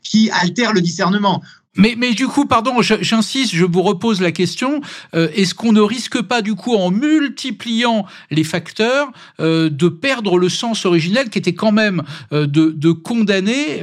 qui 0.03 0.29
altère 0.31 0.73
le 0.73 0.81
discernement. 0.81 1.43
Mais, 1.77 1.95
mais 1.97 2.13
du 2.13 2.27
coup, 2.27 2.45
pardon, 2.45 2.81
j'insiste, 2.81 3.55
je 3.55 3.63
vous 3.63 3.81
repose 3.81 4.19
la 4.19 4.33
question. 4.33 4.81
Euh, 5.15 5.29
est-ce 5.33 5.55
qu'on 5.55 5.71
ne 5.71 5.79
risque 5.79 6.21
pas, 6.21 6.41
du 6.41 6.53
coup, 6.53 6.75
en 6.75 6.91
multipliant 6.91 8.05
les 8.29 8.43
facteurs, 8.43 9.09
euh, 9.39 9.69
de 9.69 9.87
perdre 9.87 10.37
le 10.37 10.49
sens 10.49 10.85
originel 10.85 11.29
qui 11.29 11.39
était 11.39 11.53
quand 11.53 11.71
même 11.71 12.03
euh, 12.33 12.45
de, 12.45 12.71
de, 12.71 12.91
condamner 12.91 13.81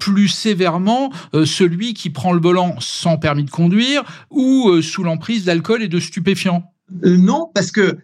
plus 0.00 0.28
sévèrement 0.28 1.10
celui 1.44 1.94
qui 1.94 2.10
prend 2.10 2.32
le 2.32 2.40
volant 2.40 2.76
sans 2.80 3.16
permis 3.16 3.44
de 3.44 3.50
conduire 3.50 4.02
ou 4.30 4.82
sous 4.82 5.02
l'emprise 5.02 5.44
d'alcool 5.44 5.82
et 5.82 5.88
de 5.88 6.00
stupéfiants? 6.00 6.72
Non, 7.02 7.50
parce 7.54 7.70
que 7.70 7.98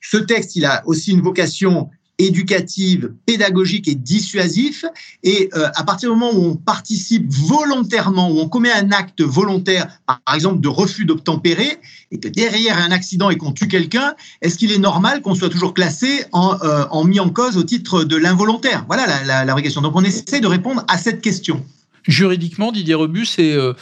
ce 0.00 0.16
texte, 0.16 0.56
il 0.56 0.64
a 0.64 0.82
aussi 0.86 1.12
une 1.12 1.20
vocation 1.20 1.90
éducative, 2.26 3.12
pédagogique 3.26 3.88
et 3.88 3.94
dissuasif. 3.94 4.84
Et 5.22 5.50
euh, 5.54 5.68
à 5.74 5.84
partir 5.84 6.10
du 6.10 6.18
moment 6.18 6.32
où 6.32 6.44
on 6.44 6.56
participe 6.56 7.30
volontairement, 7.30 8.30
où 8.30 8.40
on 8.40 8.48
commet 8.48 8.72
un 8.72 8.92
acte 8.92 9.22
volontaire, 9.22 9.88
par 10.06 10.34
exemple 10.34 10.60
de 10.60 10.68
refus 10.68 11.04
d'obtempérer, 11.04 11.78
et 12.10 12.18
que 12.18 12.28
derrière 12.28 12.78
un 12.78 12.90
accident 12.90 13.30
et 13.30 13.36
qu'on 13.36 13.52
tue 13.52 13.68
quelqu'un, 13.68 14.14
est-ce 14.40 14.56
qu'il 14.56 14.72
est 14.72 14.78
normal 14.78 15.22
qu'on 15.22 15.34
soit 15.34 15.48
toujours 15.48 15.74
classé 15.74 16.24
en, 16.32 16.56
euh, 16.62 16.84
en, 16.90 17.04
mis 17.04 17.20
en 17.20 17.30
cause 17.30 17.56
au 17.56 17.62
titre 17.62 18.04
de 18.04 18.16
l'involontaire? 18.16 18.84
Voilà 18.86 19.06
la, 19.06 19.24
la, 19.24 19.44
la 19.44 19.62
question. 19.62 19.80
Donc 19.80 19.96
on 19.96 20.04
essaie 20.04 20.40
de 20.40 20.46
répondre 20.46 20.84
à 20.88 20.98
cette 20.98 21.20
question. 21.20 21.64
Juridiquement, 22.06 22.72
Didier 22.72 22.94
Rebus, 22.94 23.26
c'est 23.26 23.54
euh, 23.54 23.74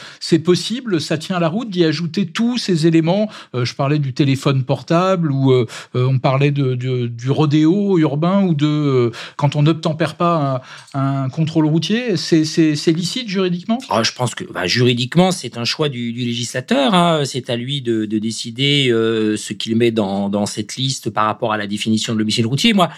possible, 0.43 1.01
ça 1.01 1.17
tient 1.17 1.39
la 1.39 1.47
route 1.47 1.69
d'y 1.69 1.83
ajouter 1.83 2.27
tous 2.27 2.57
ces 2.57 2.87
éléments. 2.87 3.29
Euh, 3.55 3.65
je 3.65 3.73
parlais 3.75 3.99
du 3.99 4.13
téléphone 4.13 4.63
portable 4.63 5.31
ou 5.31 5.51
euh, 5.51 5.65
on 5.93 6.19
parlait 6.19 6.51
de, 6.51 6.75
du 6.75 7.31
rodéo 7.31 7.97
urbain 7.97 8.43
ou 8.43 8.53
de 8.53 9.11
quand 9.37 9.55
on 9.55 9.63
n'obtempère 9.63 10.15
pas 10.15 10.61
un, 10.93 11.23
un, 11.23 11.29
contrôle 11.29 11.65
routier. 11.65 12.17
C'est 12.17 12.91
licite 12.91 13.27
juridiquement? 13.27 13.79
Ah, 13.89 14.03
Je 14.03 14.11
pense 14.11 14.35
que 14.35 14.43
bah, 14.43 14.67
juridiquement, 14.67 15.31
c'est 15.31 15.57
un 15.57 15.65
choix 15.65 15.89
du, 15.89 16.13
du 16.13 16.23
législateur. 16.23 16.93
Hein. 16.93 17.23
C'est 17.25 17.49
à 17.49 17.55
lui 17.55 17.81
de, 17.81 18.05
de 18.05 18.19
décider 18.19 18.89
ce 18.89 19.53
qu'il 19.53 19.75
met 19.75 19.91
dans, 19.91 20.29
dans 20.29 20.45
cette 20.45 20.75
liste 20.75 21.09
par 21.09 21.25
rapport 21.25 21.53
à 21.53 21.57
la 21.57 21.67
définition 21.67 22.13
de 22.13 22.19
l'homicide 22.19 22.45
routier. 22.45 22.73
Moi, 22.73 22.89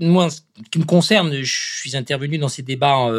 moi, 0.00 0.28
qui 0.70 0.78
me 0.78 0.84
concerne, 0.84 1.42
je 1.42 1.78
suis 1.80 1.96
intervenu 1.96 2.38
dans 2.38 2.48
ces 2.48 2.62
débats 2.62 3.10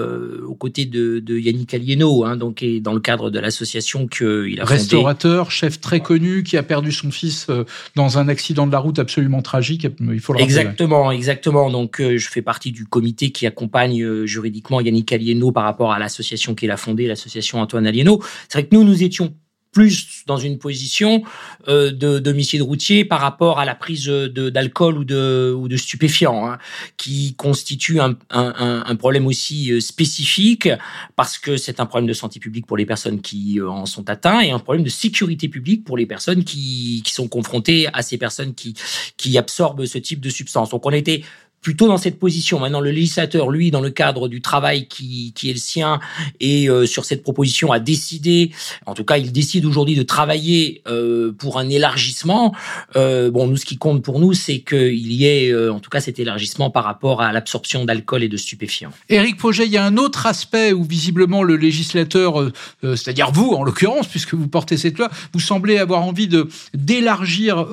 aux 0.47 0.55
côtés 0.55 0.85
de, 0.85 1.19
de 1.19 1.37
Yannick 1.37 1.73
Alieno, 1.73 2.25
hein, 2.25 2.37
donc 2.37 2.63
est 2.63 2.79
dans 2.79 2.93
le 2.93 2.99
cadre 2.99 3.29
de 3.29 3.39
l'association 3.39 4.07
qu'il 4.07 4.59
a 4.59 4.65
Restaurateur, 4.65 5.51
chef 5.51 5.79
très 5.79 5.99
connu, 5.99 6.43
qui 6.43 6.57
a 6.57 6.63
perdu 6.63 6.91
son 6.91 7.11
fils 7.11 7.47
euh, 7.49 7.65
dans 7.95 8.17
un 8.17 8.27
accident 8.27 8.67
de 8.67 8.71
la 8.71 8.79
route 8.79 8.99
absolument 8.99 9.41
tragique. 9.41 9.87
Il 9.99 10.19
faut 10.19 10.33
le 10.33 10.41
Exactement, 10.41 11.11
exactement. 11.11 11.69
Donc 11.69 11.99
euh, 11.99 12.17
je 12.17 12.29
fais 12.29 12.41
partie 12.41 12.71
du 12.71 12.85
comité 12.85 13.31
qui 13.31 13.45
accompagne 13.45 14.03
euh, 14.03 14.25
juridiquement 14.25 14.81
Yannick 14.81 15.11
Alieno 15.11 15.51
par 15.51 15.63
rapport 15.63 15.91
à 15.91 15.99
l'association 15.99 16.55
qu'il 16.55 16.71
a 16.71 16.77
fondée, 16.77 17.07
l'association 17.07 17.59
Antoine 17.59 17.87
Alieno. 17.87 18.21
C'est 18.49 18.59
vrai 18.59 18.67
que 18.67 18.75
nous, 18.75 18.83
nous 18.83 19.03
étions 19.03 19.33
plus 19.73 20.23
dans 20.25 20.37
une 20.37 20.57
position 20.57 21.23
euh, 21.67 21.91
de 21.91 22.19
d'homicide 22.19 22.61
routier 22.61 23.03
par 23.03 23.19
rapport 23.19 23.59
à 23.59 23.65
la 23.65 23.75
prise 23.75 24.07
d'alcool 24.07 24.97
ou 24.97 25.03
de 25.03 25.53
ou 25.57 25.67
de 25.67 25.75
stupéfiants, 25.75 26.47
hein, 26.47 26.59
qui 26.95 27.35
constitue 27.35 27.99
un, 27.99 28.15
un, 28.29 28.83
un, 28.85 28.95
problème 28.95 29.27
aussi 29.27 29.73
euh, 29.73 29.81
spécifique 29.81 30.69
parce 31.15 31.37
que 31.37 31.57
c'est 31.57 31.79
un 31.79 31.85
problème 31.85 32.07
de 32.07 32.13
santé 32.13 32.39
publique 32.39 32.67
pour 32.67 32.77
les 32.77 32.85
personnes 32.85 33.19
qui 33.21 33.59
euh, 33.59 33.69
en 33.69 33.85
sont 33.85 34.09
atteintes 34.09 34.45
et 34.45 34.51
un 34.51 34.59
problème 34.59 34.85
de 34.85 34.89
sécurité 34.89 35.49
publique 35.49 35.83
pour 35.83 35.97
les 35.97 36.05
personnes 36.05 36.43
qui, 36.43 37.01
qui 37.03 37.11
sont 37.11 37.27
confrontées 37.27 37.87
à 37.91 38.01
ces 38.01 38.17
personnes 38.17 38.53
qui 38.53 38.75
qui 39.17 39.37
absorbent 39.37 39.85
ce 39.85 39.97
type 39.97 40.21
de 40.21 40.29
substance. 40.29 40.69
Donc 40.69 40.85
on 40.85 40.93
a 40.93 40.97
plutôt 41.63 41.87
dans 41.87 41.97
cette 41.97 42.19
position. 42.19 42.59
Maintenant, 42.59 42.81
le 42.81 42.91
législateur, 42.91 43.49
lui, 43.49 43.71
dans 43.71 43.81
le 43.81 43.89
cadre 43.89 44.27
du 44.27 44.41
travail 44.41 44.87
qui, 44.87 45.31
qui 45.33 45.49
est 45.49 45.53
le 45.53 45.59
sien 45.59 45.99
et 46.39 46.69
euh, 46.69 46.85
sur 46.85 47.05
cette 47.05 47.23
proposition, 47.23 47.71
a 47.71 47.79
décidé, 47.79 48.51
en 48.85 48.93
tout 48.93 49.05
cas, 49.05 49.17
il 49.17 49.31
décide 49.31 49.65
aujourd'hui 49.65 49.95
de 49.95 50.03
travailler 50.03 50.81
euh, 50.87 51.31
pour 51.31 51.57
un 51.57 51.69
élargissement. 51.69 52.53
Euh, 52.95 53.31
bon, 53.31 53.47
nous, 53.47 53.57
ce 53.57 53.65
qui 53.65 53.77
compte 53.77 54.03
pour 54.03 54.19
nous, 54.19 54.33
c'est 54.33 54.59
qu'il 54.59 55.11
y 55.13 55.25
ait, 55.25 55.51
euh, 55.51 55.73
en 55.73 55.79
tout 55.79 55.89
cas, 55.89 56.01
cet 56.01 56.19
élargissement 56.19 56.69
par 56.69 56.83
rapport 56.83 57.21
à 57.21 57.31
l'absorption 57.31 57.85
d'alcool 57.85 58.23
et 58.23 58.29
de 58.29 58.37
stupéfiants. 58.37 58.91
Éric 59.09 59.37
Projet, 59.37 59.65
il 59.65 59.71
y 59.71 59.77
a 59.77 59.85
un 59.85 59.95
autre 59.95 60.25
aspect 60.25 60.73
où 60.73 60.83
visiblement 60.83 61.43
le 61.43 61.55
législateur, 61.55 62.41
euh, 62.41 62.51
c'est-à-dire 62.81 63.31
vous, 63.31 63.51
en 63.51 63.63
l'occurrence, 63.63 64.07
puisque 64.07 64.33
vous 64.33 64.49
portez 64.49 64.75
cette 64.75 64.97
loi, 64.97 65.09
vous 65.33 65.39
semblez 65.39 65.77
avoir 65.77 66.03
envie 66.03 66.27
de 66.27 66.49
d'élargir 66.73 67.65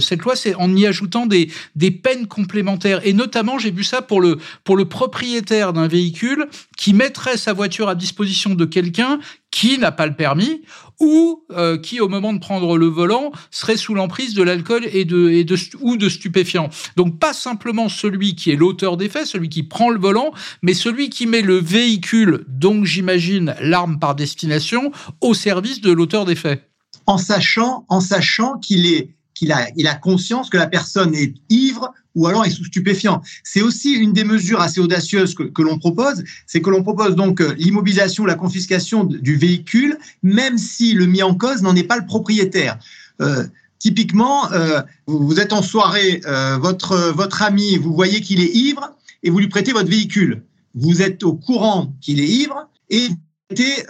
cette 0.00 0.22
loi, 0.22 0.36
c'est 0.36 0.54
en 0.54 0.74
y 0.76 0.86
ajoutant 0.86 1.26
des, 1.26 1.50
des 1.74 1.90
peines 1.90 2.26
complémentaires 2.26 3.00
et 3.04 3.12
j'ai 3.58 3.70
vu 3.70 3.84
ça 3.84 4.02
pour 4.02 4.20
le, 4.20 4.38
pour 4.64 4.76
le 4.76 4.84
propriétaire 4.86 5.72
d'un 5.72 5.88
véhicule 5.88 6.46
qui 6.76 6.92
mettrait 6.92 7.36
sa 7.36 7.52
voiture 7.52 7.88
à 7.88 7.94
disposition 7.94 8.54
de 8.54 8.64
quelqu'un 8.64 9.18
qui 9.50 9.78
n'a 9.78 9.92
pas 9.92 10.06
le 10.06 10.16
permis 10.16 10.62
ou 11.00 11.44
euh, 11.52 11.78
qui, 11.78 12.00
au 12.00 12.08
moment 12.08 12.32
de 12.32 12.38
prendre 12.38 12.76
le 12.76 12.86
volant, 12.86 13.32
serait 13.50 13.76
sous 13.76 13.94
l'emprise 13.94 14.34
de 14.34 14.42
l'alcool 14.42 14.86
et 14.92 15.04
de, 15.04 15.28
et 15.28 15.44
de, 15.44 15.56
ou 15.80 15.96
de 15.96 16.08
stupéfiants. 16.08 16.70
Donc 16.96 17.18
pas 17.18 17.32
simplement 17.32 17.88
celui 17.88 18.34
qui 18.34 18.50
est 18.50 18.56
l'auteur 18.56 18.96
des 18.96 19.08
faits, 19.08 19.26
celui 19.26 19.48
qui 19.48 19.62
prend 19.62 19.90
le 19.90 20.00
volant, 20.00 20.32
mais 20.62 20.74
celui 20.74 21.10
qui 21.10 21.26
met 21.26 21.42
le 21.42 21.56
véhicule, 21.56 22.44
donc 22.48 22.84
j'imagine 22.84 23.54
l'arme 23.60 23.98
par 23.98 24.14
destination, 24.14 24.92
au 25.20 25.34
service 25.34 25.80
de 25.80 25.92
l'auteur 25.92 26.24
des 26.24 26.36
faits. 26.36 26.68
En 27.06 27.18
sachant, 27.18 27.84
en 27.88 28.00
sachant 28.00 28.58
qu'il 28.58 28.86
est 28.86 29.14
qu'il 29.34 29.52
a, 29.52 29.66
il 29.76 29.88
a 29.88 29.94
conscience 29.94 30.48
que 30.48 30.56
la 30.56 30.68
personne 30.68 31.14
est 31.14 31.34
ivre 31.50 31.92
ou 32.14 32.26
alors 32.26 32.44
est 32.44 32.50
sous 32.50 32.64
stupéfiant. 32.64 33.22
C'est 33.42 33.62
aussi 33.62 33.92
une 33.92 34.12
des 34.12 34.24
mesures 34.24 34.60
assez 34.60 34.80
audacieuses 34.80 35.34
que, 35.34 35.62
l'on 35.62 35.78
propose, 35.78 36.24
c'est 36.46 36.60
que 36.60 36.70
l'on 36.70 36.82
propose 36.82 37.16
donc 37.16 37.40
euh, 37.40 37.54
l'immobilisation, 37.58 38.24
la 38.24 38.34
confiscation 38.34 39.04
du 39.04 39.36
véhicule, 39.36 39.98
même 40.22 40.58
si 40.58 40.94
le 40.94 41.06
mis 41.06 41.22
en 41.22 41.34
cause 41.34 41.62
n'en 41.62 41.74
est 41.74 41.84
pas 41.84 41.98
le 41.98 42.06
propriétaire. 42.06 42.78
Euh, 43.20 43.44
typiquement, 43.78 44.50
euh, 44.52 44.80
vous 45.06 45.40
êtes 45.40 45.52
en 45.52 45.62
soirée, 45.62 46.20
votre, 46.58 47.12
votre 47.14 47.42
ami, 47.42 47.76
vous 47.76 47.92
voyez 47.92 48.20
qu'il 48.20 48.40
est 48.40 48.54
ivre 48.54 48.94
et 49.22 49.30
vous 49.30 49.38
lui 49.38 49.48
prêtez 49.48 49.72
votre 49.72 49.90
véhicule. 49.90 50.42
Vous 50.74 51.02
êtes 51.02 51.22
au 51.22 51.34
courant 51.34 51.92
qu'il 52.00 52.20
est 52.20 52.28
ivre 52.28 52.68
et 52.90 53.08
vous 53.08 53.16
prêtez 53.48 53.84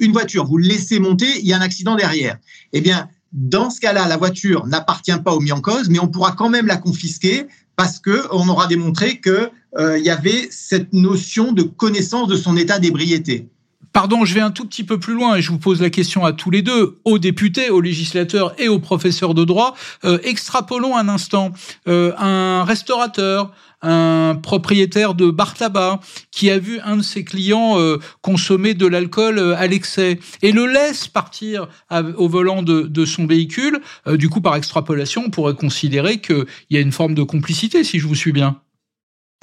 une 0.00 0.12
voiture, 0.12 0.46
vous 0.46 0.56
le 0.56 0.66
laissez 0.66 0.98
monter, 0.98 1.26
il 1.38 1.46
y 1.46 1.52
a 1.52 1.58
un 1.58 1.60
accident 1.60 1.96
derrière. 1.96 2.38
Eh 2.72 2.80
bien, 2.80 3.08
dans 3.32 3.70
ce 3.70 3.80
cas-là, 3.80 4.08
la 4.08 4.16
voiture 4.16 4.66
n'appartient 4.66 5.16
pas 5.24 5.32
au 5.32 5.40
mis 5.40 5.52
en 5.52 5.60
cause, 5.60 5.88
mais 5.88 5.98
on 5.98 6.08
pourra 6.08 6.32
quand 6.32 6.48
même 6.48 6.66
la 6.66 6.76
confisquer 6.76 7.46
parce 7.76 7.98
que 7.98 8.26
on 8.32 8.48
aura 8.48 8.66
démontré 8.66 9.18
que 9.18 9.50
euh, 9.78 9.98
y 9.98 10.10
avait 10.10 10.48
cette 10.50 10.92
notion 10.92 11.52
de 11.52 11.62
connaissance 11.62 12.28
de 12.28 12.36
son 12.36 12.56
état 12.56 12.78
d'ébriété. 12.78 13.48
Pardon, 13.92 14.24
je 14.24 14.34
vais 14.34 14.40
un 14.40 14.52
tout 14.52 14.66
petit 14.66 14.84
peu 14.84 15.00
plus 15.00 15.14
loin 15.14 15.36
et 15.36 15.42
je 15.42 15.50
vous 15.50 15.58
pose 15.58 15.80
la 15.80 15.90
question 15.90 16.24
à 16.24 16.32
tous 16.32 16.50
les 16.50 16.62
deux, 16.62 17.00
aux 17.04 17.18
députés, 17.18 17.70
aux 17.70 17.80
législateurs 17.80 18.54
et 18.58 18.68
aux 18.68 18.78
professeurs 18.78 19.34
de 19.34 19.44
droit. 19.44 19.74
Euh, 20.04 20.18
extrapolons 20.22 20.96
un 20.96 21.08
instant. 21.08 21.52
Euh, 21.88 22.12
un 22.16 22.62
restaurateur, 22.62 23.52
un 23.82 24.38
propriétaire 24.42 25.14
de 25.14 25.30
bar 25.30 25.54
tabac 25.54 26.00
qui 26.30 26.50
a 26.50 26.58
vu 26.58 26.80
un 26.80 26.96
de 26.98 27.02
ses 27.02 27.24
clients 27.24 27.78
euh, 27.78 27.98
consommer 28.20 28.74
de 28.74 28.86
l'alcool 28.86 29.38
euh, 29.38 29.56
à 29.56 29.66
l'excès 29.66 30.18
et 30.42 30.52
le 30.52 30.66
laisse 30.66 31.08
partir 31.08 31.68
au 32.16 32.28
volant 32.28 32.62
de, 32.62 33.04
son 33.04 33.26
véhicule, 33.26 33.80
euh, 34.06 34.16
du 34.16 34.28
coup 34.28 34.40
par 34.40 34.56
extrapolation, 34.56 35.24
on 35.26 35.30
pourrait 35.30 35.54
considérer 35.54 36.20
qu'il 36.20 36.46
y 36.70 36.76
a 36.76 36.80
une 36.80 36.92
forme 36.92 37.14
de 37.14 37.22
complicité, 37.22 37.82
si 37.84 37.98
je 37.98 38.06
vous 38.06 38.14
suis 38.14 38.32
bien. 38.32 38.60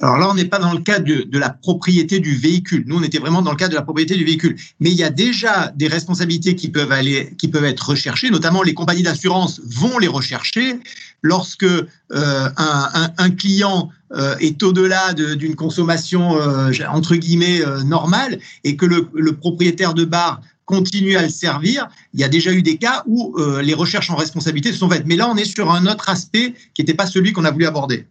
Alors 0.00 0.16
là, 0.16 0.28
on 0.30 0.34
n'est 0.34 0.44
pas 0.44 0.60
dans 0.60 0.72
le 0.72 0.78
cas 0.78 1.00
de, 1.00 1.26
la 1.38 1.50
propriété 1.50 2.20
du 2.20 2.36
véhicule. 2.36 2.84
Nous, 2.86 2.96
on 2.96 3.02
était 3.02 3.18
vraiment 3.18 3.42
dans 3.42 3.50
le 3.50 3.56
cas 3.56 3.66
de 3.66 3.74
la 3.74 3.82
propriété 3.82 4.14
du 4.14 4.24
véhicule. 4.24 4.54
Mais 4.78 4.90
il 4.90 4.96
y 4.96 5.02
a 5.02 5.10
déjà 5.10 5.72
des 5.74 5.88
responsabilités 5.88 6.54
qui 6.54 6.68
peuvent 6.68 6.92
aller, 6.92 7.34
qui 7.36 7.48
peuvent 7.48 7.64
être 7.64 7.88
recherchées. 7.88 8.30
Notamment, 8.30 8.62
les 8.62 8.74
compagnies 8.74 9.02
d'assurance 9.02 9.60
vont 9.64 9.98
les 9.98 10.06
rechercher 10.06 10.78
lorsque 11.22 11.66
un, 12.10 13.30
client 13.36 13.90
euh, 14.12 14.36
est 14.38 14.62
au-delà 14.62 15.12
d'une 15.12 15.54
consommation 15.54 16.40
euh, 16.40 16.70
entre 16.90 17.16
guillemets 17.16 17.60
euh, 17.60 17.82
normale 17.82 18.38
et 18.64 18.76
que 18.76 18.86
le, 18.86 19.08
le, 19.12 19.32
propriétaire 19.32 19.94
de 19.94 20.04
bar 20.04 20.40
continue 20.64 21.16
à 21.16 21.22
le 21.22 21.30
servir. 21.30 21.88
Il 22.14 22.20
y 22.20 22.24
a 22.24 22.28
déjà 22.28 22.52
eu 22.52 22.62
des 22.62 22.76
cas 22.76 23.02
où 23.06 23.34
euh, 23.38 23.62
les 23.62 23.74
recherches 23.74 24.10
en 24.10 24.16
responsabilité 24.16 24.72
se 24.72 24.78
sont 24.78 24.90
faites. 24.90 25.06
Mais 25.06 25.16
là, 25.16 25.28
on 25.30 25.36
est 25.36 25.44
sur 25.44 25.70
un 25.70 25.86
autre 25.86 26.08
aspect 26.08 26.54
qui 26.74 26.82
n'était 26.82 26.94
pas 26.94 27.06
celui 27.06 27.32
qu'on 27.32 27.44
a 27.44 27.50
voulu 27.50 27.66
aborder. 27.66 28.06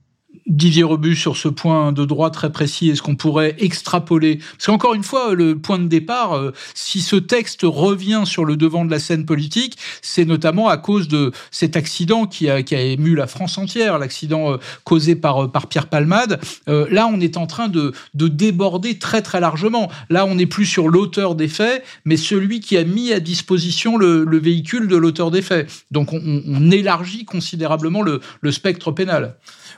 Didier 0.47 0.83
Rebus 0.83 1.17
sur 1.17 1.35
ce 1.35 1.49
point 1.49 1.91
de 1.91 2.05
droit 2.05 2.29
très 2.31 2.51
précis 2.51 2.89
Est-ce 2.89 3.01
qu'on 3.01 3.15
pourrait 3.15 3.55
extrapoler? 3.59 4.37
Parce 4.37 4.67
qu'encore 4.67 4.93
une 4.93 5.03
fois, 5.03 5.33
le 5.33 5.57
point 5.57 5.77
de 5.77 5.87
départ, 5.87 6.33
euh, 6.33 6.53
si 6.73 7.01
ce 7.01 7.17
texte 7.17 7.61
revient 7.63 8.23
sur 8.25 8.45
le 8.45 8.55
devant 8.55 8.85
de 8.85 8.91
la 8.91 8.99
scène 8.99 9.25
politique, 9.25 9.77
c'est 10.01 10.25
notamment 10.25 10.69
à 10.69 10.77
cause 10.77 11.07
de 11.09 11.31
cet 11.51 11.75
accident 11.75 12.25
qui 12.25 12.49
a, 12.49 12.59
ému 12.59 13.15
la 13.15 13.27
France 13.27 13.57
entière, 13.57 13.97
l'accident 13.99 14.53
euh, 14.53 14.57
causé 14.85 15.15
par, 15.15 15.43
euh, 15.43 15.47
par 15.47 15.67
Pierre 15.67 15.87
Palmade. 15.87 16.39
là, 16.67 17.07
on 17.11 17.19
est 17.19 17.37
en 17.37 17.47
train 17.47 17.67
de, 17.67 17.93
de 18.13 18.27
déborder 18.27 18.99
très 18.99 19.21
très 19.21 19.39
largement. 19.39 19.91
Là, 20.09 20.25
on 20.25 20.35
n'est 20.35 20.45
plus 20.45 20.65
sur 20.65 20.87
l'auteur 20.87 21.35
des 21.35 21.47
faits, 21.47 21.83
mais 22.05 22.15
celui 22.17 22.61
qui 22.61 22.77
a 22.77 22.83
mis 22.83 23.11
à 23.11 23.19
disposition 23.19 23.97
le, 23.97 24.23
le 24.23 24.37
véhicule 24.37 24.87
de 24.87 24.95
l'auteur 24.95 25.31
des 25.31 25.41
faits. 25.41 25.69
Donc, 25.91 26.13
on, 26.13 26.71
élargit 26.71 27.23
considérablement 27.23 28.01
le, 28.01 28.19
le 28.41 28.51
spectre 28.51 28.91
pénal. 28.91 29.35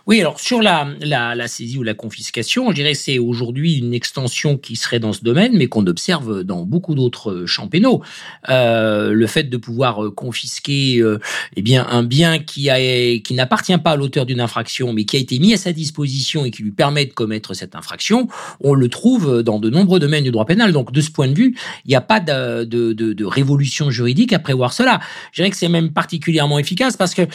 Oui, 0.10 0.20
alors 0.22 0.40
sur 0.40 0.64
la, 0.64 0.88
la, 1.02 1.36
la, 1.36 1.48
saisie 1.48 1.78
ou 1.78 1.84
la 1.84 1.94
confiscation, 1.94 2.72
je 2.72 2.74
dirais 2.74 2.94
que 2.94 2.98
c'est 2.98 3.20
aujourd'hui 3.20 3.78
une 3.78 3.94
extension 3.94 4.58
qui 4.58 4.76
serait 4.76 4.98
dans 4.98 5.14
ce 5.14 5.24
domaine, 5.24 5.56
mais 5.56 5.68
qu'on 5.68 5.86
observe 5.86 6.42
dans 6.44 6.64
beaucoup 6.64 6.96
d'autres 6.96 7.46
champs 7.46 7.68
pénaux. 7.68 8.02
Euh, 8.50 9.12
le 9.12 9.28
fait 9.28 9.44
de 9.44 9.58
pouvoir 9.58 10.00
confisquer 10.16 10.98
euh, 10.98 11.20
eh 11.56 11.62
bien 11.62 11.86
un 11.88 12.02
bien 12.02 12.40
qui, 12.40 12.72
a, 12.72 12.80
qui 13.20 13.36
n'appartient 13.36 13.78
pas 13.78 13.92
à 13.92 13.96
l'auteur 13.98 14.26
d'une 14.26 14.42
infraction, 14.42 14.94
mais 14.94 15.04
qui 15.04 15.16
a 15.16 15.20
été 15.20 15.38
mis 15.38 15.54
à 15.54 15.58
sa 15.58 15.74
disposition 15.74 16.44
et 16.44 16.50
qui 16.50 16.64
lui 16.64 16.72
permet 16.72 17.06
de 17.06 17.14
commettre 17.14 17.54
cette 17.54 17.76
infraction, 17.76 18.30
on 18.62 18.74
le 18.74 18.90
trouve 18.90 19.44
dans 19.44 19.60
de 19.60 19.70
nombreux 19.70 20.00
domaines 20.00 20.24
du 20.24 20.32
droit 20.32 20.46
pénal. 20.46 20.72
Donc 20.72 20.92
de 20.92 21.02
ce 21.02 21.12
point 21.12 21.28
de 21.28 21.36
vue, 21.36 21.56
il 21.86 21.90
n'y 21.90 21.96
a 21.96 22.02
pas 22.02 22.20
de, 22.20 22.64
de, 22.64 22.94
de, 22.94 23.14
de, 23.14 23.26
révolution 23.26 23.92
juridique 23.92 24.34
à 24.34 24.40
prévoir 24.40 24.74
cela. 24.74 25.02
Je 25.34 25.44
dirais 25.44 25.52
que 25.52 25.56
c'est 25.56 25.70
même 25.70 25.92
particulièrement 25.92 26.58
efficace 26.58 26.98
parce 26.98 27.14
que 27.14 27.28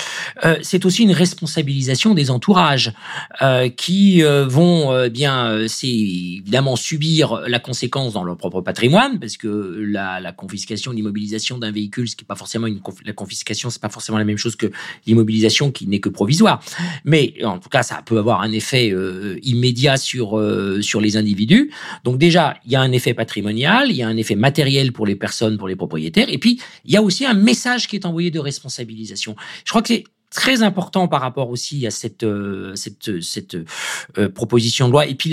euh, 0.44 0.56
c'est 0.62 0.84
aussi 0.84 1.04
une 1.04 1.12
responsabilisation 1.12 2.14
des 2.14 2.32
entourages 2.32 2.63
euh, 3.42 3.68
qui 3.68 4.22
euh, 4.22 4.46
vont 4.46 4.92
euh, 4.92 5.08
bien, 5.08 5.66
c'est 5.68 5.86
évidemment 5.88 6.76
subir 6.76 7.42
la 7.46 7.58
conséquence 7.58 8.12
dans 8.12 8.24
leur 8.24 8.36
propre 8.36 8.60
patrimoine, 8.60 9.18
parce 9.18 9.36
que 9.36 9.48
la, 9.48 10.32
confiscation, 10.32 10.92
l'immobilisation 10.92 11.58
d'un 11.58 11.70
véhicule, 11.70 12.08
ce 12.08 12.16
qui 12.16 12.24
n'est 12.24 12.28
pas 12.28 12.34
forcément 12.36 12.66
une 12.66 12.80
la 13.04 13.12
confiscation, 13.12 13.70
c'est 13.70 13.80
pas 13.80 13.88
forcément 13.88 14.18
la 14.18 14.24
même 14.24 14.36
chose 14.36 14.56
que 14.56 14.70
l'immobilisation 15.06 15.70
qui 15.70 15.86
n'est 15.86 16.00
que 16.00 16.08
provisoire. 16.08 16.62
Mais 17.04 17.34
en 17.44 17.58
tout 17.58 17.68
cas, 17.68 17.82
ça 17.82 18.02
peut 18.04 18.18
avoir 18.18 18.42
un 18.42 18.52
effet 18.52 18.94
immédiat 19.42 19.96
sur 19.96 20.42
sur 20.80 21.00
les 21.00 21.16
individus. 21.16 21.70
Donc 22.04 22.18
déjà, 22.18 22.56
il 22.64 22.72
y 22.72 22.76
a 22.76 22.80
un 22.80 22.92
effet 22.92 23.14
patrimonial, 23.14 23.90
il 23.90 23.96
y 23.96 24.02
a 24.02 24.08
un 24.08 24.16
effet 24.16 24.34
matériel 24.34 24.92
pour 24.92 25.06
les 25.06 25.16
personnes, 25.16 25.56
pour 25.56 25.68
les 25.68 25.76
propriétaires, 25.76 26.28
et 26.28 26.38
puis 26.38 26.60
il 26.84 26.92
y 26.92 26.96
a 26.96 27.02
aussi 27.02 27.24
un 27.24 27.34
message 27.34 27.88
qui 27.88 27.96
est 27.96 28.06
envoyé 28.06 28.30
de 28.30 28.38
responsabilisation. 28.40 29.36
Je 29.64 29.70
crois 29.70 29.82
que 29.82 29.88
c'est 29.88 30.04
très 30.34 30.62
important 30.62 31.06
par 31.08 31.20
rapport 31.20 31.48
aussi 31.48 31.86
à 31.86 31.90
cette 31.90 32.24
euh, 32.24 32.74
cette 32.74 33.56
euh, 34.18 34.28
proposition 34.28 34.88
de 34.88 34.92
loi. 34.92 35.06
Et 35.06 35.14
puis 35.14 35.32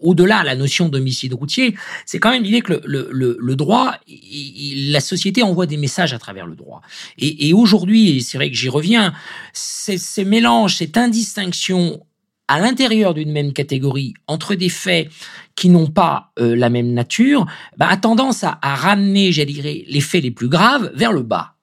au-delà 0.00 0.44
la 0.44 0.54
notion 0.54 0.88
d'homicide 0.88 1.32
routier 1.32 1.74
c'est 2.04 2.18
quand 2.18 2.30
même 2.30 2.42
l'idée 2.42 2.60
que 2.60 2.74
le, 2.84 3.08
le, 3.10 3.36
le 3.40 3.56
droit 3.56 3.94
la 4.06 5.00
société 5.00 5.42
envoie 5.42 5.66
des 5.66 5.78
messages 5.78 6.12
à 6.12 6.18
travers 6.18 6.46
le 6.46 6.54
droit. 6.54 6.82
Et, 7.18 7.48
et 7.48 7.52
aujourd'hui 7.54 8.22
c'est 8.22 8.36
vrai 8.36 8.50
que 8.50 8.56
j'y 8.56 8.68
reviens 8.68 9.14
ces, 9.54 9.96
ces 9.96 10.24
mélanges 10.24 10.76
cette 10.76 10.98
indistinction 10.98 12.04
à 12.46 12.60
l'intérieur 12.60 13.14
d'une 13.14 13.32
même 13.32 13.52
catégorie 13.52 14.14
entre 14.28 14.54
des 14.54 14.68
faits 14.68 15.08
qui 15.56 15.70
n'ont 15.70 15.88
pas 15.88 16.32
euh, 16.38 16.54
la 16.54 16.68
même 16.68 16.92
nature 16.92 17.46
bah, 17.78 17.88
a 17.88 17.96
tendance 17.96 18.44
à, 18.44 18.58
à 18.60 18.74
ramener 18.74 19.32
j'allais 19.32 19.84
les 19.88 20.00
faits 20.00 20.22
les 20.22 20.30
plus 20.30 20.48
graves 20.48 20.92
vers 20.94 21.12
le 21.12 21.22
bas 21.22 21.55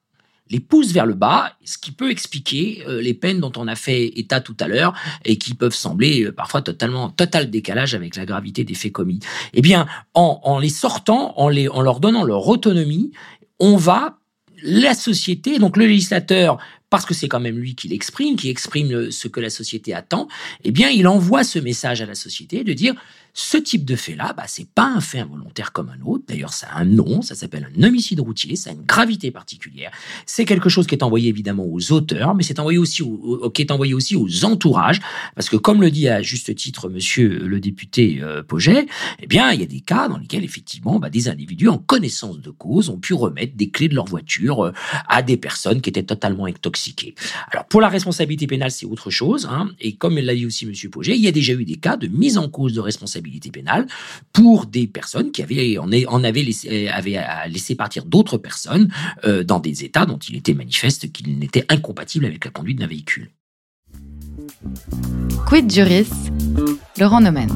les 0.50 0.60
pousse 0.60 0.92
vers 0.92 1.06
le 1.06 1.14
bas, 1.14 1.56
ce 1.64 1.78
qui 1.78 1.90
peut 1.90 2.10
expliquer 2.10 2.84
euh, 2.86 3.00
les 3.00 3.14
peines 3.14 3.40
dont 3.40 3.52
on 3.56 3.66
a 3.66 3.76
fait 3.76 4.18
état 4.18 4.40
tout 4.40 4.56
à 4.60 4.68
l'heure 4.68 4.94
et 5.24 5.38
qui 5.38 5.54
peuvent 5.54 5.74
sembler 5.74 6.24
euh, 6.24 6.32
parfois 6.32 6.60
totalement 6.60 7.08
total 7.08 7.50
décalage 7.50 7.94
avec 7.94 8.16
la 8.16 8.26
gravité 8.26 8.64
des 8.64 8.74
faits 8.74 8.92
commis. 8.92 9.20
Eh 9.54 9.62
bien, 9.62 9.86
en, 10.12 10.40
en 10.44 10.58
les 10.58 10.68
sortant, 10.68 11.32
en, 11.38 11.48
les, 11.48 11.68
en 11.68 11.80
leur 11.80 12.00
donnant 12.00 12.24
leur 12.24 12.46
autonomie, 12.46 13.12
on 13.58 13.76
va 13.76 14.18
la 14.62 14.94
société, 14.94 15.58
donc 15.58 15.76
le 15.76 15.86
législateur, 15.86 16.58
parce 16.90 17.04
que 17.04 17.14
c'est 17.14 17.28
quand 17.28 17.40
même 17.40 17.58
lui 17.58 17.74
qui 17.74 17.88
l'exprime, 17.88 18.36
qui 18.36 18.48
exprime 18.48 19.10
ce 19.10 19.28
que 19.28 19.40
la 19.40 19.50
société 19.50 19.94
attend, 19.94 20.28
eh 20.62 20.70
bien, 20.70 20.90
il 20.90 21.08
envoie 21.08 21.44
ce 21.44 21.58
message 21.58 22.00
à 22.00 22.06
la 22.06 22.14
société 22.14 22.64
de 22.64 22.72
dire 22.72 22.94
ce 23.36 23.56
type 23.56 23.84
de 23.84 23.96
fait-là, 23.96 24.32
bah, 24.36 24.44
c'est 24.46 24.68
pas 24.68 24.86
un 24.86 25.00
fait 25.00 25.18
involontaire 25.18 25.72
comme 25.72 25.88
un 25.88 26.00
autre. 26.06 26.22
D'ailleurs, 26.28 26.52
ça 26.52 26.68
a 26.68 26.78
un 26.78 26.84
nom, 26.84 27.20
ça 27.20 27.34
s'appelle 27.34 27.68
un 27.76 27.82
homicide 27.82 28.20
routier, 28.20 28.54
ça 28.54 28.70
a 28.70 28.72
une 28.74 28.84
gravité 28.84 29.32
particulière. 29.32 29.90
C'est 30.24 30.44
quelque 30.44 30.68
chose 30.68 30.86
qui 30.86 30.94
est 30.94 31.02
envoyé 31.02 31.30
évidemment 31.30 31.66
aux 31.66 31.90
auteurs, 31.90 32.36
mais 32.36 32.44
c'est 32.44 32.60
envoyé 32.60 32.78
aussi 32.78 33.02
aux, 33.02 33.50
qui 33.50 33.62
est 33.62 33.72
envoyé 33.72 33.92
aussi 33.92 34.14
aux 34.14 34.44
entourages, 34.44 35.00
parce 35.34 35.48
que 35.48 35.56
comme 35.56 35.82
le 35.82 35.90
dit 35.90 36.08
à 36.08 36.22
juste 36.22 36.54
titre 36.54 36.88
Monsieur 36.88 37.28
le 37.44 37.58
député 37.58 38.20
euh, 38.22 38.44
Poget, 38.44 38.86
eh 39.20 39.26
bien, 39.26 39.50
il 39.50 39.58
y 39.58 39.64
a 39.64 39.66
des 39.66 39.80
cas 39.80 40.06
dans 40.06 40.18
lesquels 40.18 40.44
effectivement, 40.44 41.00
bah, 41.00 41.10
des 41.10 41.28
individus 41.28 41.68
en 41.68 41.78
connaissance 41.78 42.40
de 42.40 42.50
cause 42.50 42.88
ont 42.88 42.98
pu 42.98 43.14
remettre 43.14 43.56
des 43.56 43.68
clés 43.68 43.88
de 43.88 43.96
leur 43.96 44.06
voiture 44.06 44.66
euh, 44.66 44.72
à 45.08 45.22
des 45.22 45.36
personnes 45.36 45.80
qui 45.80 45.90
étaient 45.90 46.04
totalement 46.04 46.44
intoxiquées. 46.46 47.16
Alors 47.50 47.64
pour 47.64 47.80
la 47.80 47.88
responsabilité 47.88 48.46
pénale, 48.46 48.70
c'est 48.70 48.86
autre 48.86 49.10
chose, 49.10 49.48
hein, 49.50 49.70
et 49.80 49.96
comme 49.96 50.20
l'a 50.20 50.36
dit 50.36 50.46
aussi 50.46 50.66
Monsieur 50.66 50.88
Poget, 50.88 51.16
il 51.16 51.22
y 51.22 51.28
a 51.28 51.32
déjà 51.32 51.54
eu 51.54 51.64
des 51.64 51.76
cas 51.76 51.96
de 51.96 52.06
mise 52.06 52.38
en 52.38 52.48
cause 52.48 52.74
de 52.74 52.80
responsabilité 52.80 53.23
pénale 53.52 53.86
pour 54.32 54.66
des 54.66 54.86
personnes 54.86 55.30
qui 55.32 55.42
avaient, 55.42 55.78
en, 55.78 55.90
en 56.08 56.24
avaient, 56.24 56.42
laissé, 56.42 56.88
avaient 56.88 57.20
laissé 57.48 57.74
partir 57.74 58.04
d'autres 58.04 58.38
personnes 58.38 58.92
euh, 59.24 59.44
dans 59.44 59.60
des 59.60 59.84
états 59.84 60.06
dont 60.06 60.18
il 60.18 60.36
était 60.36 60.54
manifeste 60.54 61.12
qu'ils 61.12 61.38
n'étaient 61.38 61.66
incompatibles 61.68 62.26
avec 62.26 62.44
la 62.44 62.50
conduite 62.50 62.78
d'un 62.78 62.86
véhicule. 62.86 63.30
Quid 65.46 65.70
Juris, 65.70 66.08
Laurent 66.98 67.20
Nomen. 67.20 67.50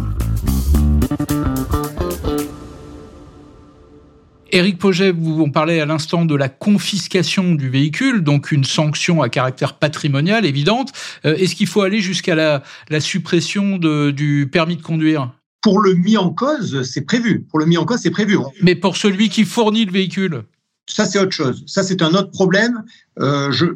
Éric 4.51 4.79
Poget, 4.79 5.13
vous 5.13 5.43
on 5.43 5.51
parlait 5.51 5.81
à 5.81 5.87
l'instant 5.87 6.25
de 6.25 6.35
la 6.35 6.49
confiscation 6.49 7.55
du 7.55 7.69
véhicule, 7.69 8.23
donc 8.23 8.51
une 8.51 8.65
sanction 8.65 9.21
à 9.21 9.29
caractère 9.29 9.75
patrimonial 9.75 10.47
évidente. 10.47 10.93
Euh, 11.27 11.37
est-ce 11.37 11.55
qu'il 11.55 11.67
faut 11.67 11.83
aller 11.83 12.01
jusqu'à 12.01 12.35
la, 12.35 12.63
suppression 13.01 13.79
du 13.79 14.49
permis 14.51 14.77
de 14.77 14.83
conduire? 14.83 15.33
Pour 15.61 15.81
le 15.81 15.95
mis 15.95 16.17
en 16.17 16.31
cause, 16.31 16.83
c'est 16.83 17.01
prévu. 17.01 17.41
Pour 17.51 17.59
le 17.59 17.67
mis 17.67 17.77
en 17.77 17.85
cause, 17.85 18.01
c'est 18.01 18.11
prévu. 18.11 18.39
Mais 18.63 18.75
pour 18.75 18.97
celui 18.97 19.29
qui 19.29 19.45
fournit 19.45 19.85
le 19.85 19.93
véhicule 19.93 20.45
ça, 20.89 21.05
c'est 21.05 21.19
autre 21.19 21.33
chose. 21.33 21.65
Ça, 21.67 21.83
c'est 21.83 22.03
un 22.03 22.15
autre 22.15 22.31
problème. 22.31 22.83
Euh, 23.21 23.53
je, 23.53 23.67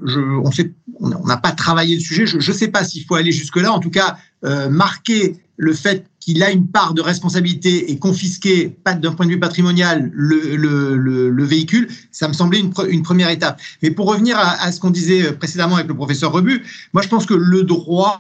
on 0.99 1.27
n'a 1.27 1.37
pas 1.37 1.53
travaillé 1.53 1.95
le 1.95 2.01
sujet. 2.01 2.27
Je 2.27 2.37
ne 2.37 2.57
sais 2.57 2.69
pas 2.69 2.85
s'il 2.85 3.05
faut 3.05 3.15
aller 3.15 3.33
jusque-là. 3.33 3.71
En 3.71 3.81
tout 3.81 3.91
cas, 3.91 4.17
euh, 4.45 4.69
marquer 4.71 5.37
le 5.57 5.75
fait 5.75 6.07
qu'il 6.19 6.43
a 6.43 6.51
une 6.51 6.67
part 6.67 6.95
de 6.95 7.03
responsabilité 7.03 7.91
et 7.91 7.99
confisquer, 7.99 8.77
d'un 9.01 9.13
point 9.13 9.27
de 9.27 9.33
vue 9.33 9.41
patrimonial, 9.41 10.11
le, 10.15 11.45
véhicule, 11.45 11.89
ça 12.11 12.29
me 12.29 12.33
semblait 12.33 12.61
une, 12.61 13.03
première 13.03 13.29
étape. 13.29 13.61
Mais 13.83 13.91
pour 13.91 14.07
revenir 14.07 14.39
à, 14.39 14.73
ce 14.73 14.81
qu'on 14.81 14.91
disait 14.91 15.33
précédemment 15.33 15.77
avec 15.77 15.89
le 15.89 15.95
professeur 15.95 16.33
Rebu, 16.33 16.65
moi 16.93 17.03
je 17.03 17.09
pense 17.09 17.27
que 17.27 17.35
le 17.35 17.65
droit 17.65 18.19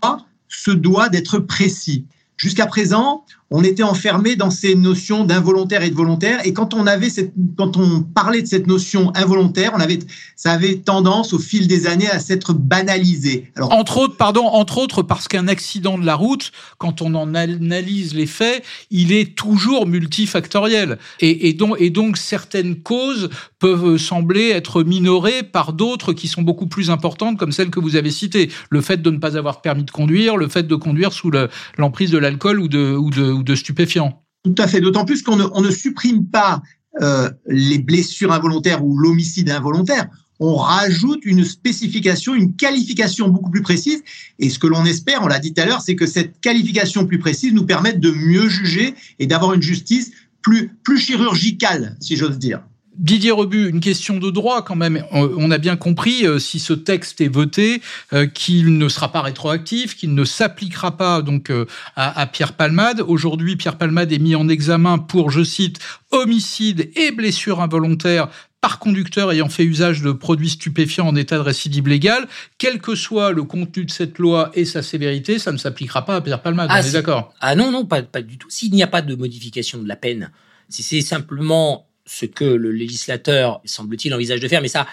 se 0.49 0.71
doit 0.71 1.09
d'être 1.09 1.39
précis. 1.39 2.07
Jusqu'à 2.37 2.67
présent, 2.67 3.25
on 3.53 3.63
était 3.63 3.83
enfermé 3.83 4.35
dans 4.35 4.51
ces 4.51 4.75
notions 4.75 5.25
d'involontaire 5.25 5.83
et 5.83 5.91
de 5.91 5.95
volontaire. 5.95 6.41
Et 6.45 6.53
quand 6.53 6.75
on 6.75 6.87
avait 6.87 7.11
cette, 7.11 7.33
quand 7.57 7.77
on 7.77 8.03
parlait 8.03 8.43
de 8.43 8.47
cette 8.47 8.67
notion 8.67 9.13
involontaire, 9.15 9.73
on 9.77 9.81
avait, 9.81 9.99
ça 10.37 10.53
avait 10.53 10.77
tendance 10.77 11.33
au 11.35 11.39
fil 11.39 11.69
des 11.69 11.87
années 11.87 12.11
à 12.11 12.19
s'être 12.19 12.55
banalisé. 12.55 13.53
Entre 13.61 13.99
autres, 13.99 14.17
pardon, 14.17 14.47
entre 14.47 14.79
autres 14.79 15.03
parce 15.03 15.29
qu'un 15.29 15.49
accident 15.49 15.99
de 15.99 16.07
la 16.07 16.15
route, 16.15 16.51
quand 16.79 17.03
on 17.03 17.15
en 17.15 17.35
analyse 17.35 18.15
les 18.15 18.27
faits, 18.27 18.65
il 18.91 19.13
est 19.13 19.37
toujours 19.37 19.87
multifactoriel. 19.87 20.99
Et, 21.21 21.49
et 21.49 21.91
donc, 21.91 22.17
certaines 22.17 22.77
causes 22.77 23.29
peuvent 23.59 23.99
sembler 23.99 24.49
être 24.49 24.83
minorées 24.83 25.43
par 25.43 25.73
d'autres 25.73 26.13
qui 26.13 26.27
sont 26.27 26.43
beaucoup 26.43 26.67
plus 26.67 26.91
importantes, 26.91 27.39
comme 27.39 27.53
celles 27.53 27.71
que 27.71 27.81
vous 27.81 27.97
avez 27.97 28.11
citées. 28.11 28.51
Le 28.71 28.81
fait 28.81 29.03
de 29.03 29.11
ne 29.11 29.19
pas 29.19 29.37
avoir 29.37 29.61
permis 29.61 29.85
de 29.85 29.91
conduire, 29.91 30.37
le 30.37 30.49
fait 30.49 30.67
de 30.67 30.75
conduire 30.75 31.13
sous 31.13 31.31
l'emprise 31.79 32.11
de 32.11 32.19
l'alcool 32.19 32.59
ou 32.59 32.69
de 32.69 33.42
de 33.45 33.55
stupéfiants. 33.55 34.23
Tout 34.45 34.55
à 34.59 34.67
fait, 34.67 34.81
d'autant 34.81 35.05
plus 35.05 35.23
qu'on 35.23 35.37
ne, 35.37 35.71
supprime 35.71 36.27
pas 36.27 36.63
euh, 37.01 37.31
les 37.47 37.79
blessures 37.79 38.33
involontaires 38.33 38.85
ou 38.85 38.99
l'homicide 38.99 39.51
involontaire, 39.51 40.09
on 40.41 40.57
rajoute 40.57 41.21
une 41.25 41.45
spécification, 41.45 42.35
une 42.35 42.57
qualification 42.57 43.29
beaucoup 43.29 43.51
plus 43.51 43.63
précise. 43.63 44.03
Et 44.41 44.51
ce 44.51 44.59
que 44.59 44.67
l'on 44.67 44.85
espère, 44.85 45.23
on 45.23 45.29
l'a 45.29 45.39
dit 45.39 45.55
tout 45.55 45.63
à 45.63 45.67
l'heure, 45.67 45.81
c'est 45.81 45.95
que 45.95 46.07
cette 46.07 46.41
qualification 46.41 47.07
plus 47.07 47.21
précise 47.21 47.53
nous 47.53 47.65
permette 47.65 48.01
de 48.01 48.11
mieux 48.11 48.49
juger 48.49 48.95
et 49.21 49.27
d'avoir 49.27 49.55
une 49.55 49.63
justice 49.63 50.11
plus, 50.43 50.77
plus 50.83 50.99
chirurgicale, 50.99 51.97
si 52.01 52.17
j'ose 52.17 52.39
dire. 52.39 52.63
Didier 52.97 53.31
Rebu, 53.31 53.71
une 53.71 53.81
question 53.81 54.19
de 54.19 54.31
droit 54.31 54.63
quand 54.63 54.77
même. 54.77 55.05
On 55.13 55.51
a 55.51 55.59
bien 55.59 55.77
compris, 55.77 56.27
euh, 56.27 56.39
si 56.39 56.59
ce 56.59 56.75
texte 56.75 57.23
est 57.23 57.29
voté, 57.29 57.81
euh, 58.13 58.27
qu'il 58.27 58.77
ne 58.77 58.89
sera 58.89 59.11
pas 59.11 59.23
rétroactif, 59.23 59.97
qu'il 59.97 60.15
ne 60.15 60.25
s'appliquera 60.25 60.97
pas 60.99 61.23
donc 61.23 61.51
euh, 61.51 61.67
à, 61.97 62.27
Pierre 62.27 62.53
Palmade. 62.53 63.03
Aujourd'hui, 63.07 63.57
Pierre 63.57 63.79
Palmade 63.79 64.13
est 64.13 64.19
mis 64.19 64.35
en 64.35 64.49
examen 64.49 64.99
pour, 64.99 65.31
je 65.31 65.43
cite, 65.43 65.79
homicide 66.11 66.91
et 66.95 67.13
blessure 67.13 67.63
involontaire 67.63 68.29
par 68.61 68.79
conducteur 68.79 69.33
ayant 69.33 69.49
fait 69.49 69.65
usage 69.65 70.03
de 70.03 70.13
produits 70.13 70.51
stupéfiants 70.51 71.09
en 71.09 71.17
état 71.17 71.37
de 71.37 71.41
récidive 71.41 71.89
légale, 71.89 72.29
quel 72.59 72.79
que 72.79 72.95
soit 72.95 73.33
le 73.33 73.43
contenu 73.43 73.87
de 73.87 73.91
cette 73.91 74.19
loi 74.19 74.53
et 74.55 74.65
sa 74.65 74.83
sévérité, 74.83 75.39
ça 75.39 75.51
ne 75.51 75.57
s'appliquera 75.57 76.05
pas 76.05 76.17
à 76.17 76.21
Pierre 76.21 76.43
Palmade. 76.43 76.69
Ah, 76.71 76.81
on 76.83 76.87
est 76.87 76.93
d'accord? 76.93 77.33
Ah 77.41 77.57
non, 77.57 77.73
non, 77.73 77.87
pas, 77.87 78.03
pas 78.03 78.23
du 78.23 78.39
tout. 78.39 78.51
S'il 78.51 78.71
n'y 78.73 78.83
a 78.83 78.87
pas 78.87 79.03
de 79.03 79.17
modification 79.17 79.83
de 79.83 79.89
la 79.89 79.97
peine, 79.97 80.31
si 80.69 80.83
c'est 80.83 81.01
simplement 81.01 81.89
ce 82.05 82.27
que 82.27 82.45
le 82.45 82.73
législateur, 82.73 83.61
semble-t-il, 83.65 84.15
envisage 84.15 84.41
de 84.41 84.49
faire, 84.49 84.63
mais 84.63 84.69
ça, 84.69 84.87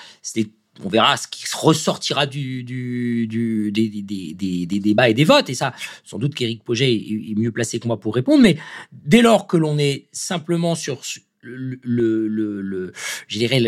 on 0.84 0.90
verra 0.90 1.18
ce 1.18 1.28
qui 1.28 1.44
ressortira 1.54 2.26
du, 2.26 2.64
des, 2.64 4.66
débats 4.66 5.10
et 5.10 5.14
des 5.14 5.24
votes. 5.24 5.50
Et 5.50 5.56
ça, 5.56 5.74
sans 6.04 6.20
doute 6.20 6.36
qu'Éric 6.36 6.64
Poget 6.64 6.94
est, 6.94 7.38
mieux 7.38 7.52
placé 7.52 7.80
que 7.80 7.88
moi 7.88 8.00
pour 8.00 8.16
répondre. 8.16 8.42
Mais 8.42 8.58
dès 8.92 9.22
lors 9.22 9.48
que 9.48 9.58
l'on 9.58 9.78
est 9.78 10.08
simplement 10.12 10.76
sur 10.76 11.02
le, 11.42 11.80
le, 11.84 12.94
je 13.28 13.38
dirais 13.38 13.60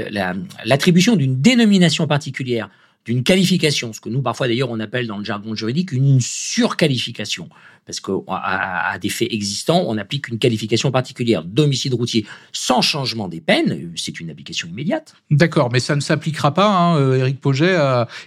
l'attribution 0.66 1.16
d'une 1.16 1.42
dénomination 1.42 2.08
particulière, 2.08 2.70
d'une 3.06 3.24
qualification, 3.24 3.94
ce 3.94 4.02
que 4.02 4.10
nous 4.10 4.22
parfois 4.22 4.48
d'ailleurs 4.48 4.70
on 4.70 4.80
appelle 4.80 5.08
dans 5.08 5.18
le 5.18 5.24
jargon 5.24 5.56
juridique 5.56 5.92
une 5.92 6.20
surqualification 6.22 7.50
parce 7.92 8.00
qu'à 8.00 8.98
des 9.00 9.10
faits 9.10 9.28
existants, 9.32 9.84
on 9.86 9.98
applique 9.98 10.30
une 10.30 10.40
qualification 10.40 10.92
particulière 10.92 11.44
d'homicide 11.44 11.94
routier 11.94 12.26
sans 12.54 12.82
changement 12.82 13.28
des 13.28 13.42
peines. 13.42 13.92
C'est 13.98 14.22
une 14.22 14.30
application 14.30 14.70
immédiate. 14.70 15.14
D'accord, 15.30 15.70
mais 15.74 15.82
ça 15.82 15.98
ne 15.98 16.02
s'appliquera 16.02 16.54
pas, 16.54 16.68
hein, 16.68 16.98
euh, 16.98 17.18
Éric 17.18 17.42
Poget, 17.42 17.78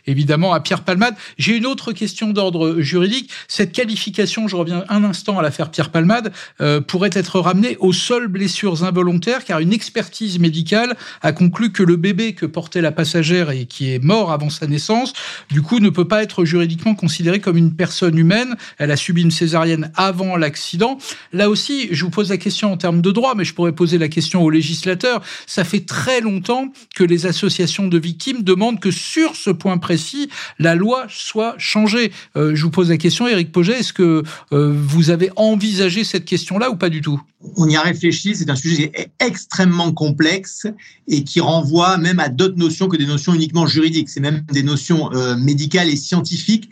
évidemment, 0.06 0.52
à 0.52 0.60
Pierre 0.60 0.84
Palmade. 0.84 1.14
J'ai 1.38 1.56
une 1.56 1.64
autre 1.64 1.92
question 1.92 2.30
d'ordre 2.30 2.80
juridique. 2.80 3.30
Cette 3.48 3.72
qualification, 3.72 4.48
je 4.48 4.56
reviens 4.56 4.84
un 4.90 5.02
instant 5.02 5.38
à 5.38 5.42
l'affaire 5.42 5.70
Pierre 5.70 5.90
Palmade, 5.90 6.32
euh, 6.60 6.82
pourrait 6.82 7.10
être 7.14 7.40
ramenée 7.40 7.78
aux 7.78 7.94
seules 7.94 8.28
blessures 8.28 8.84
involontaires, 8.84 9.44
car 9.44 9.60
une 9.60 9.72
expertise 9.72 10.38
médicale 10.38 10.94
a 11.22 11.32
conclu 11.32 11.72
que 11.72 11.82
le 11.82 11.96
bébé 11.96 12.34
que 12.34 12.44
portait 12.44 12.82
la 12.82 12.92
passagère 12.92 13.50
et 13.50 13.64
qui 13.64 13.94
est 13.94 13.98
mort 13.98 14.30
avant 14.30 14.50
sa 14.50 14.66
naissance, 14.66 15.14
du 15.50 15.62
coup, 15.62 15.80
ne 15.80 15.88
peut 15.88 16.06
pas 16.06 16.22
être 16.22 16.44
juridiquement 16.44 16.94
considéré 16.94 17.40
comme 17.40 17.56
une 17.56 17.74
personne 17.74 18.18
humaine. 18.18 18.56
Elle 18.76 18.90
a 18.90 18.96
subi 18.96 19.22
une 19.22 19.30
avant 19.54 20.36
l'accident. 20.36 20.98
Là 21.32 21.48
aussi, 21.48 21.88
je 21.90 22.04
vous 22.04 22.10
pose 22.10 22.30
la 22.30 22.36
question 22.36 22.72
en 22.72 22.76
termes 22.76 23.00
de 23.00 23.10
droit, 23.10 23.34
mais 23.34 23.44
je 23.44 23.54
pourrais 23.54 23.72
poser 23.72 23.98
la 23.98 24.08
question 24.08 24.42
aux 24.42 24.50
législateurs. 24.50 25.22
Ça 25.46 25.64
fait 25.64 25.84
très 25.86 26.20
longtemps 26.20 26.72
que 26.94 27.04
les 27.04 27.26
associations 27.26 27.88
de 27.88 27.98
victimes 27.98 28.42
demandent 28.42 28.80
que 28.80 28.90
sur 28.90 29.36
ce 29.36 29.50
point 29.50 29.78
précis, 29.78 30.28
la 30.58 30.74
loi 30.74 31.06
soit 31.08 31.54
changée. 31.58 32.12
Euh, 32.36 32.54
je 32.54 32.62
vous 32.62 32.70
pose 32.70 32.90
la 32.90 32.96
question, 32.96 33.26
Éric 33.28 33.52
Poget, 33.52 33.80
est-ce 33.80 33.92
que 33.92 34.22
euh, 34.52 34.74
vous 34.76 35.10
avez 35.10 35.30
envisagé 35.36 36.04
cette 36.04 36.24
question-là 36.24 36.70
ou 36.70 36.76
pas 36.76 36.88
du 36.88 37.00
tout? 37.00 37.20
On 37.56 37.68
y 37.68 37.76
a 37.76 37.82
réfléchi, 37.82 38.34
c'est 38.34 38.48
un 38.48 38.56
sujet 38.56 38.90
extrêmement 39.20 39.92
complexe 39.92 40.66
et 41.08 41.24
qui 41.24 41.40
renvoie 41.40 41.98
même 41.98 42.18
à 42.18 42.28
d'autres 42.28 42.56
notions 42.56 42.88
que 42.88 42.96
des 42.96 43.06
notions 43.06 43.34
uniquement 43.34 43.66
juridiques. 43.66 44.08
C'est 44.08 44.20
même 44.20 44.44
des 44.50 44.62
notions 44.62 45.12
euh, 45.12 45.36
médicales 45.36 45.88
et 45.88 45.96
scientifiques 45.96 46.70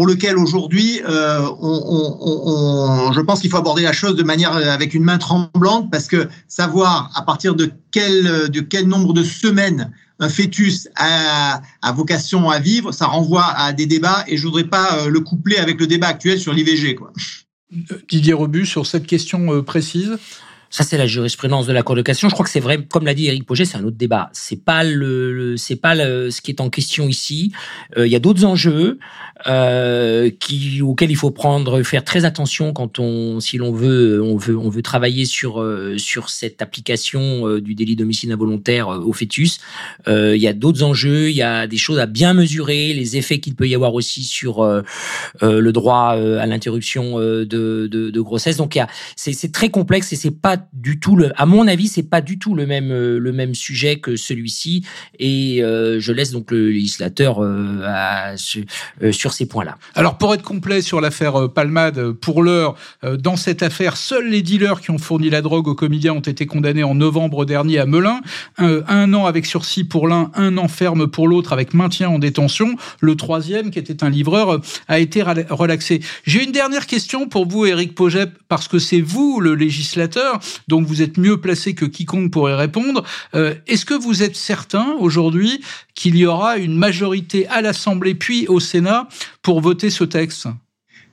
pour 0.00 0.06
lequel 0.06 0.38
aujourd'hui, 0.38 1.02
euh, 1.06 1.42
je 3.12 3.20
pense 3.20 3.40
qu'il 3.42 3.50
faut 3.50 3.58
aborder 3.58 3.82
la 3.82 3.92
chose 3.92 4.16
de 4.16 4.22
manière 4.22 4.56
euh, 4.56 4.70
avec 4.70 4.94
une 4.94 5.04
main 5.04 5.18
tremblante 5.18 5.90
parce 5.90 6.06
que 6.06 6.26
savoir 6.48 7.10
à 7.14 7.20
partir 7.20 7.54
de 7.54 7.70
quel, 7.92 8.48
de 8.48 8.60
quel 8.60 8.88
nombre 8.88 9.12
de 9.12 9.22
semaines 9.22 9.92
un 10.18 10.30
fœtus 10.30 10.88
a, 10.96 11.60
a 11.82 11.92
vocation 11.92 12.48
à 12.48 12.60
vivre, 12.60 12.92
ça 12.92 13.08
renvoie 13.08 13.44
à 13.44 13.74
des 13.74 13.84
débats 13.84 14.24
et 14.26 14.38
je 14.38 14.44
voudrais 14.44 14.64
pas 14.64 15.00
euh, 15.00 15.10
le 15.10 15.20
coupler 15.20 15.58
avec 15.58 15.78
le 15.78 15.86
débat 15.86 16.06
actuel 16.06 16.40
sur 16.40 16.54
l'IVG. 16.54 16.98
Didier 18.08 18.32
Rebus, 18.32 18.64
sur 18.64 18.86
cette 18.86 19.06
question 19.06 19.62
précise 19.62 20.16
ça, 20.70 20.84
c'est 20.84 20.96
la 20.96 21.06
jurisprudence 21.06 21.66
de 21.66 21.72
la 21.72 21.82
Cour 21.82 21.96
de 21.96 22.02
cassation. 22.02 22.28
Je 22.28 22.34
crois 22.34 22.44
que 22.44 22.50
c'est 22.50 22.60
vrai, 22.60 22.78
comme 22.84 23.04
l'a 23.04 23.14
dit 23.14 23.26
Éric 23.26 23.44
Poget, 23.44 23.64
c'est 23.64 23.76
un 23.76 23.82
autre 23.82 23.96
débat. 23.96 24.30
C'est 24.32 24.64
pas 24.64 24.84
le, 24.84 25.56
c'est 25.56 25.74
pas 25.74 25.96
le, 25.96 26.30
ce 26.30 26.40
qui 26.40 26.52
est 26.52 26.60
en 26.60 26.70
question 26.70 27.08
ici. 27.08 27.52
Euh, 27.96 28.06
il 28.06 28.12
y 28.12 28.16
a 28.16 28.20
d'autres 28.20 28.44
enjeux 28.44 28.98
euh, 29.46 30.30
qui, 30.38 30.82
auxquels 30.82 31.10
il 31.10 31.16
faut 31.16 31.30
prendre, 31.30 31.82
faire 31.82 32.04
très 32.04 32.24
attention 32.24 32.72
quand 32.72 32.98
on, 32.98 33.40
si 33.40 33.56
l'on 33.56 33.72
veut, 33.72 34.22
on 34.22 34.36
veut, 34.36 34.56
on 34.56 34.68
veut 34.68 34.82
travailler 34.82 35.24
sur 35.24 35.60
euh, 35.60 35.96
sur 35.96 36.28
cette 36.28 36.60
application 36.60 37.48
euh, 37.48 37.60
du 37.60 37.74
délit 37.74 37.96
d'homicide 37.96 38.30
involontaire 38.30 38.88
au 38.88 39.12
fœtus. 39.12 39.60
il 40.06 40.36
y 40.36 40.46
a 40.46 40.52
d'autres 40.52 40.82
enjeux. 40.82 41.30
Il 41.30 41.36
y 41.36 41.42
a 41.42 41.66
des 41.66 41.78
choses 41.78 41.98
à 41.98 42.06
bien 42.06 42.34
mesurer, 42.34 42.92
les 42.92 43.16
effets 43.16 43.40
qu'il 43.40 43.54
peut 43.54 43.66
y 43.66 43.74
avoir 43.74 43.94
aussi 43.94 44.22
sur 44.22 44.64
le 45.40 45.70
droit 45.70 46.10
à 46.10 46.46
l'interruption 46.46 47.18
de, 47.18 47.44
de, 47.44 47.86
de, 47.88 48.20
grossesse. 48.20 48.56
Donc, 48.56 48.78
c'est 49.16 49.52
très 49.52 49.70
complexe 49.70 50.12
et 50.12 50.16
c'est 50.16 50.30
pas 50.30 50.59
du 50.72 51.00
tout 51.00 51.16
le, 51.16 51.32
à 51.36 51.46
mon 51.46 51.66
avis, 51.66 51.88
c'est 51.88 52.02
pas 52.02 52.20
du 52.20 52.38
tout 52.38 52.54
le 52.54 52.66
même 52.66 52.90
euh, 52.90 53.18
le 53.18 53.32
même 53.32 53.54
sujet 53.54 53.96
que 53.96 54.16
celui-ci, 54.16 54.84
et 55.18 55.62
euh, 55.62 56.00
je 56.00 56.12
laisse 56.12 56.30
donc 56.30 56.50
le 56.50 56.70
législateur 56.70 57.42
euh, 57.42 57.82
à, 57.84 58.36
sur 58.36 59.32
ces 59.32 59.46
points-là. 59.46 59.76
Alors 59.94 60.18
pour 60.18 60.34
être 60.34 60.42
complet 60.42 60.82
sur 60.82 61.00
l'affaire 61.00 61.48
Palmade, 61.52 62.12
pour 62.12 62.42
l'heure, 62.42 62.76
dans 63.02 63.36
cette 63.36 63.62
affaire, 63.62 63.96
seuls 63.96 64.28
les 64.28 64.42
dealers 64.42 64.80
qui 64.80 64.90
ont 64.90 64.98
fourni 64.98 65.30
la 65.30 65.42
drogue 65.42 65.68
aux 65.68 65.74
comédiens 65.74 66.12
ont 66.14 66.20
été 66.20 66.46
condamnés 66.46 66.82
en 66.82 66.94
novembre 66.94 67.44
dernier 67.44 67.78
à 67.78 67.86
Melun, 67.86 68.20
un, 68.58 69.14
an 69.14 69.26
avec 69.26 69.46
sursis 69.46 69.84
pour 69.84 70.08
l'un, 70.08 70.30
un 70.34 70.56
an 70.58 70.68
ferme 70.68 71.06
pour 71.06 71.28
l'autre 71.28 71.52
avec 71.52 71.74
maintien 71.74 72.08
en 72.08 72.18
détention. 72.18 72.76
Le 73.00 73.16
troisième, 73.16 73.70
qui 73.70 73.78
était 73.78 74.04
un 74.04 74.10
livreur, 74.10 74.60
a 74.88 74.98
été 74.98 75.22
relaxé. 75.22 76.00
J'ai 76.24 76.44
une 76.44 76.52
dernière 76.52 76.86
question 76.86 77.28
pour 77.28 77.46
vous, 77.46 77.66
Éric 77.66 77.94
Pogep, 77.94 78.30
parce 78.48 78.68
que 78.68 78.78
c'est 78.78 79.00
vous 79.00 79.40
le 79.40 79.54
législateur 79.54 80.40
donc 80.68 80.86
vous 80.86 81.02
êtes 81.02 81.16
mieux 81.16 81.40
placé 81.40 81.74
que 81.74 81.84
quiconque 81.84 82.30
pour 82.30 82.48
y 82.48 82.54
répondre. 82.54 83.04
Euh, 83.34 83.54
est-ce 83.66 83.84
que 83.84 83.94
vous 83.94 84.22
êtes 84.22 84.36
certain 84.36 84.94
aujourd'hui 84.98 85.60
qu'il 85.94 86.16
y 86.16 86.26
aura 86.26 86.58
une 86.58 86.76
majorité 86.76 87.46
à 87.48 87.60
l'Assemblée 87.60 88.14
puis 88.14 88.46
au 88.48 88.60
Sénat 88.60 89.08
pour 89.42 89.60
voter 89.60 89.90
ce 89.90 90.04
texte? 90.04 90.48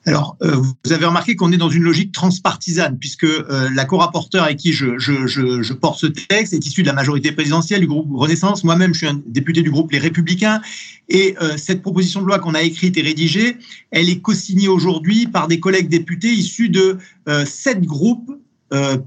Alors, 0.06 0.38
euh, 0.41 0.56
vous 0.56 0.93
avez 0.93 1.06
remarqué 1.06 1.36
qu'on 1.36 1.52
est 1.52 1.58
dans 1.58 1.69
une 1.69 1.84
logique 1.84 2.13
transpartisane, 2.13 2.97
puisque 2.97 3.26
euh, 3.26 3.69
la 3.76 3.84
co-rapporteur 3.84 4.45
avec 4.45 4.56
qui 4.56 4.71
je, 4.71 5.73
porte 5.73 6.00
ce 6.00 6.08
texte 6.08 6.54
est 6.54 6.65
issue 6.65 6.82
de 6.82 6.88
la 6.88 6.93
majorité 6.93 7.34
présidentielle 7.34 7.82
du 7.82 7.88
groupe 7.88 8.08
Renaissance. 8.13 8.63
Moi-même, 8.63 8.93
je 8.93 9.00
suis 9.00 9.08
un 9.08 9.21
député 9.28 9.63
du 9.63 9.69
groupe 9.69 9.91
Les 9.91 10.00
Républicains. 10.00 10.62
Et 11.10 11.36
cette 11.56 11.82
proposition 11.82 12.21
de 12.21 12.26
loi 12.26 12.39
qu'on 12.39 12.54
a 12.54 12.62
écrite 12.62 12.97
et 12.97 13.02
rédigée, 13.02 13.58
elle 13.91 14.10
est 14.10 14.19
co-signée 14.19 14.67
aujourd'hui 14.67 15.26
par 15.26 15.47
des 15.47 15.62
collègues 15.62 15.88
députés 15.88 16.32
issus 16.32 16.67
de 16.67 16.97
sept 17.45 17.82
groupes 17.86 18.30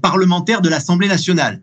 parlementaires 0.01 0.61
de 0.61 0.69
l'Assemblée 0.69 1.07
nationale. 1.07 1.61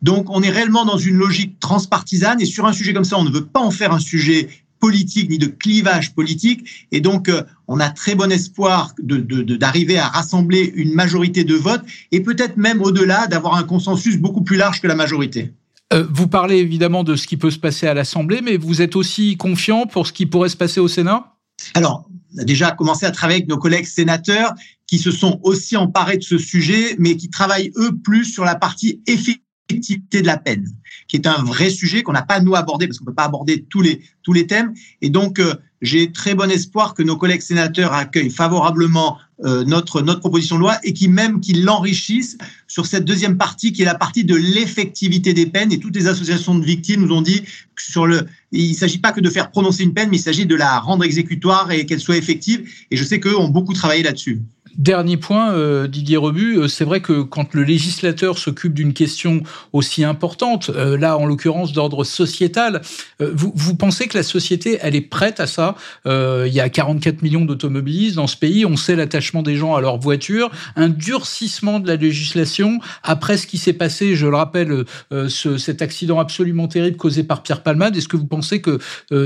Donc, 0.00 0.30
on 0.30 0.42
est 0.42 0.50
réellement 0.50 0.84
dans 0.84 0.96
une 0.96 1.16
logique 1.16 1.58
transpartisane 1.58 2.40
et 2.40 2.44
sur 2.44 2.66
un 2.66 2.72
sujet 2.72 2.92
comme 2.92 3.04
ça, 3.04 3.18
on 3.18 3.24
ne 3.24 3.30
veut 3.30 3.46
pas 3.46 3.60
en 3.60 3.70
faire 3.70 3.92
un 3.92 3.98
sujet 3.98 4.48
politique 4.82 5.30
ni 5.30 5.38
de 5.38 5.46
clivage 5.46 6.12
politique. 6.12 6.88
Et 6.90 7.00
donc, 7.00 7.28
euh, 7.28 7.42
on 7.68 7.78
a 7.78 7.88
très 7.88 8.16
bon 8.16 8.30
espoir 8.32 8.92
d'arriver 8.98 9.94
de, 9.94 10.00
à 10.00 10.08
rassembler 10.08 10.72
une 10.74 10.92
majorité 10.92 11.44
de 11.44 11.54
votes 11.54 11.84
et 12.10 12.20
peut-être 12.20 12.56
même 12.56 12.82
au-delà 12.82 13.28
d'avoir 13.28 13.54
un 13.54 13.62
consensus 13.62 14.18
beaucoup 14.18 14.42
plus 14.42 14.56
large 14.56 14.80
que 14.80 14.88
la 14.88 14.96
majorité. 14.96 15.52
Euh, 15.92 16.04
vous 16.10 16.26
parlez 16.26 16.56
évidemment 16.56 17.04
de 17.04 17.14
ce 17.14 17.28
qui 17.28 17.36
peut 17.36 17.52
se 17.52 17.60
passer 17.60 17.86
à 17.86 17.94
l'Assemblée, 17.94 18.40
mais 18.42 18.56
vous 18.56 18.82
êtes 18.82 18.96
aussi 18.96 19.36
confiant 19.36 19.86
pour 19.86 20.08
ce 20.08 20.12
qui 20.12 20.26
pourrait 20.26 20.48
se 20.48 20.56
passer 20.56 20.80
au 20.80 20.88
Sénat? 20.88 21.32
Alors, 21.74 22.08
on 22.34 22.40
a 22.40 22.44
déjà 22.44 22.72
commencé 22.72 23.06
à 23.06 23.12
travailler 23.12 23.40
avec 23.40 23.48
nos 23.48 23.58
collègues 23.58 23.86
sénateurs 23.86 24.52
qui 24.92 24.98
se 24.98 25.10
sont 25.10 25.40
aussi 25.42 25.74
emparés 25.74 26.18
de 26.18 26.22
ce 26.22 26.36
sujet, 26.36 26.96
mais 26.98 27.16
qui 27.16 27.30
travaillent 27.30 27.72
eux 27.78 27.96
plus 28.04 28.26
sur 28.26 28.44
la 28.44 28.56
partie 28.56 29.00
effective 29.06 30.02
de 30.10 30.26
la 30.26 30.36
peine, 30.36 30.68
qui 31.08 31.16
est 31.16 31.26
un 31.26 31.42
vrai 31.42 31.70
sujet 31.70 32.02
qu'on 32.02 32.12
n'a 32.12 32.20
pas 32.20 32.40
nous 32.40 32.54
abordé 32.54 32.86
parce 32.86 32.98
qu'on 32.98 33.06
peut 33.06 33.14
pas 33.14 33.24
aborder 33.24 33.64
tous 33.70 33.80
les 33.80 34.02
tous 34.22 34.34
les 34.34 34.46
thèmes. 34.46 34.74
Et 35.00 35.08
donc 35.08 35.38
euh, 35.38 35.54
j'ai 35.80 36.12
très 36.12 36.34
bon 36.34 36.50
espoir 36.50 36.92
que 36.92 37.02
nos 37.02 37.16
collègues 37.16 37.40
sénateurs 37.40 37.94
accueillent 37.94 38.28
favorablement 38.28 39.16
euh, 39.46 39.64
notre 39.64 40.02
notre 40.02 40.20
proposition 40.20 40.56
de 40.56 40.60
loi 40.60 40.76
et 40.84 40.92
qui 40.92 41.08
même 41.08 41.40
qu'ils 41.40 41.64
l'enrichissent 41.64 42.36
sur 42.68 42.84
cette 42.84 43.06
deuxième 43.06 43.38
partie 43.38 43.72
qui 43.72 43.80
est 43.80 43.86
la 43.86 43.94
partie 43.94 44.24
de 44.24 44.34
l'effectivité 44.34 45.32
des 45.32 45.46
peines. 45.46 45.72
Et 45.72 45.78
toutes 45.78 45.96
les 45.96 46.06
associations 46.06 46.54
de 46.54 46.66
victimes 46.66 47.06
nous 47.06 47.14
ont 47.14 47.22
dit 47.22 47.40
que 47.40 47.82
sur 47.82 48.06
le 48.06 48.26
il 48.50 48.74
s'agit 48.74 48.98
pas 48.98 49.12
que 49.12 49.22
de 49.22 49.30
faire 49.30 49.50
prononcer 49.50 49.84
une 49.84 49.94
peine, 49.94 50.10
mais 50.10 50.18
il 50.18 50.22
s'agit 50.22 50.44
de 50.44 50.54
la 50.54 50.80
rendre 50.80 51.02
exécutoire 51.02 51.72
et 51.72 51.86
qu'elle 51.86 52.00
soit 52.00 52.18
effective. 52.18 52.68
Et 52.90 52.98
je 52.98 53.04
sais 53.04 53.20
qu'eux 53.20 53.38
ont 53.38 53.48
beaucoup 53.48 53.72
travaillé 53.72 54.02
là-dessus. 54.02 54.42
Dernier 54.78 55.18
point, 55.18 55.52
euh, 55.52 55.86
Didier 55.86 56.16
Rebu, 56.16 56.56
euh, 56.56 56.68
c'est 56.68 56.84
vrai 56.84 57.00
que 57.00 57.20
quand 57.20 57.52
le 57.52 57.62
législateur 57.62 58.38
s'occupe 58.38 58.72
d'une 58.72 58.94
question 58.94 59.42
aussi 59.72 60.02
importante, 60.02 60.70
euh, 60.70 60.96
là 60.96 61.18
en 61.18 61.26
l'occurrence 61.26 61.72
d'ordre 61.72 62.04
sociétal, 62.04 62.80
vous, 63.20 63.52
vous, 63.54 63.76
pensez 63.76 64.08
que 64.08 64.16
la 64.16 64.22
société, 64.22 64.78
elle 64.80 64.96
est 64.96 65.00
prête 65.00 65.40
à 65.40 65.46
ça? 65.46 65.74
Il 66.06 66.52
y 66.52 66.60
a 66.60 66.68
44 66.68 67.22
millions 67.22 67.44
d'automobilistes 67.44 68.16
dans 68.16 68.26
ce 68.26 68.36
pays, 68.36 68.66
on 68.66 68.76
sait 68.76 68.96
l'attachement 68.96 69.42
des 69.42 69.56
gens 69.56 69.74
à 69.74 69.80
leur 69.80 69.98
voiture, 69.98 70.50
un 70.76 70.88
durcissement 70.88 71.78
de 71.78 71.86
la 71.86 71.96
législation 71.96 72.80
après 73.02 73.36
ce 73.36 73.46
qui 73.46 73.58
s'est 73.58 73.72
passé, 73.72 74.16
je 74.16 74.26
le 74.26 74.36
rappelle, 74.36 74.84
ce, 75.10 75.56
cet 75.56 75.82
accident 75.82 76.18
absolument 76.18 76.68
terrible 76.68 76.96
causé 76.96 77.22
par 77.22 77.42
Pierre 77.42 77.62
Palmade. 77.62 77.96
Est-ce 77.96 78.08
que 78.08 78.16
vous 78.16 78.26
pensez 78.26 78.60
que 78.60 78.78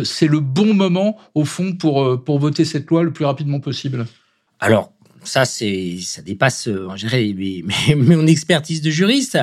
c'est 0.05 0.29
le 0.29 0.41
bon 0.41 0.75
moment 0.75 1.17
au 1.35 1.45
fond 1.45 1.73
pour, 1.73 2.23
pour 2.23 2.39
voter 2.39 2.65
cette 2.65 2.89
loi 2.91 3.03
le 3.03 3.13
plus 3.13 3.25
rapidement 3.25 3.61
possible? 3.61 4.07
Alors, 4.61 4.93
ça, 5.27 5.45
c'est, 5.45 5.99
ça 6.01 6.23
dépasse, 6.23 6.69
euh, 6.69 6.89
en 6.89 6.97
général, 6.97 7.35
mon 7.97 8.27
expertise 8.27 8.81
de 8.83 8.91
juriste. 8.91 9.39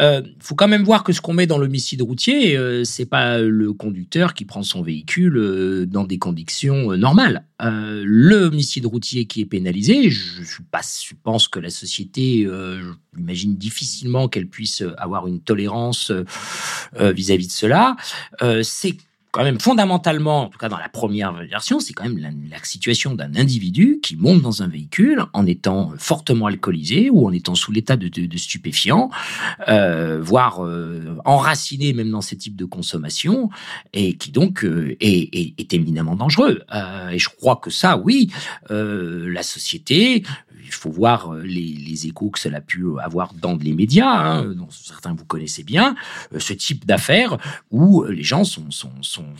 Euh, 0.00 0.22
faut 0.40 0.54
quand 0.54 0.68
même 0.68 0.84
voir 0.84 1.04
que 1.04 1.12
ce 1.12 1.20
qu'on 1.20 1.32
met 1.32 1.46
dans 1.46 1.58
l'homicide 1.58 2.02
routier, 2.02 2.56
euh, 2.56 2.84
c'est 2.84 3.06
pas 3.06 3.38
le 3.38 3.72
conducteur 3.72 4.34
qui 4.34 4.44
prend 4.44 4.62
son 4.62 4.82
véhicule 4.82 5.36
euh, 5.36 5.86
dans 5.86 6.04
des 6.04 6.18
conditions 6.18 6.96
normales. 6.96 7.44
L'homicide 7.60 8.86
routier 8.86 9.26
qui 9.26 9.42
est 9.42 9.46
pénalisé, 9.46 10.10
je, 10.10 10.42
suis 10.42 10.64
pas, 10.64 10.80
je 10.80 11.14
pense 11.22 11.46
que 11.46 11.60
la 11.60 11.70
société, 11.70 12.44
j'imagine 13.16 13.56
difficilement 13.56 14.26
qu'elle 14.26 14.48
puisse 14.48 14.82
avoir 14.98 15.28
une 15.28 15.40
tolérance 15.40 16.10
vis-à-vis 16.98 17.46
-vis 17.46 17.46
de 17.46 17.52
cela. 17.52 17.96
c'est 18.64 18.96
quand 19.32 19.44
même 19.44 19.58
fondamentalement, 19.58 20.42
en 20.42 20.48
tout 20.48 20.58
cas 20.58 20.68
dans 20.68 20.78
la 20.78 20.90
première 20.90 21.32
version, 21.32 21.80
c'est 21.80 21.94
quand 21.94 22.04
même 22.04 22.18
la, 22.18 22.58
situation 22.62 23.14
d'un 23.14 23.34
individu 23.34 23.98
qui 24.02 24.14
monte 24.14 24.40
dans 24.42 24.62
un 24.62 24.68
véhicule 24.68 25.24
en 25.32 25.46
étant 25.46 25.92
fortement 25.98 26.46
alcoolisé 26.46 27.10
ou 27.10 27.26
en 27.26 27.32
étant 27.32 27.54
sous 27.54 27.72
l'état 27.72 27.96
de, 27.96 28.08
de, 28.08 28.26
de, 28.26 28.36
stupéfiants, 28.36 29.10
euh, 29.68 30.20
voire 30.22 30.64
euh, 30.64 31.16
enraciné 31.24 31.92
même 31.92 32.10
dans 32.10 32.20
ces 32.20 32.36
types 32.36 32.56
de 32.56 32.66
consommation, 32.66 33.48
et 33.94 34.16
qui 34.16 34.30
donc 34.30 34.64
euh, 34.64 34.96
est, 35.00 35.34
est, 35.34 35.54
est, 35.58 35.74
éminemment 35.74 36.14
dangereux. 36.14 36.62
Euh, 36.74 37.08
et 37.08 37.18
je 37.18 37.30
crois 37.30 37.56
que 37.56 37.70
ça, 37.70 37.96
oui, 37.96 38.30
euh, 38.70 39.32
la 39.32 39.42
société, 39.42 40.24
il 40.64 40.72
faut 40.72 40.90
voir 40.90 41.32
euh, 41.32 41.42
les, 41.42 42.06
échos 42.06 42.30
que 42.30 42.38
cela 42.38 42.58
a 42.58 42.60
pu 42.60 42.84
avoir 43.00 43.34
dans 43.34 43.56
les 43.56 43.72
médias, 43.72 44.08
hein, 44.08 44.44
dont 44.54 44.70
certains 44.70 45.14
vous 45.14 45.24
connaissez 45.24 45.62
bien, 45.62 45.94
euh, 46.32 46.38
ce 46.38 46.52
type 46.52 46.86
d'affaires 46.86 47.38
où 47.70 48.04
les 48.04 48.22
gens 48.22 48.44
sont, 48.44 48.68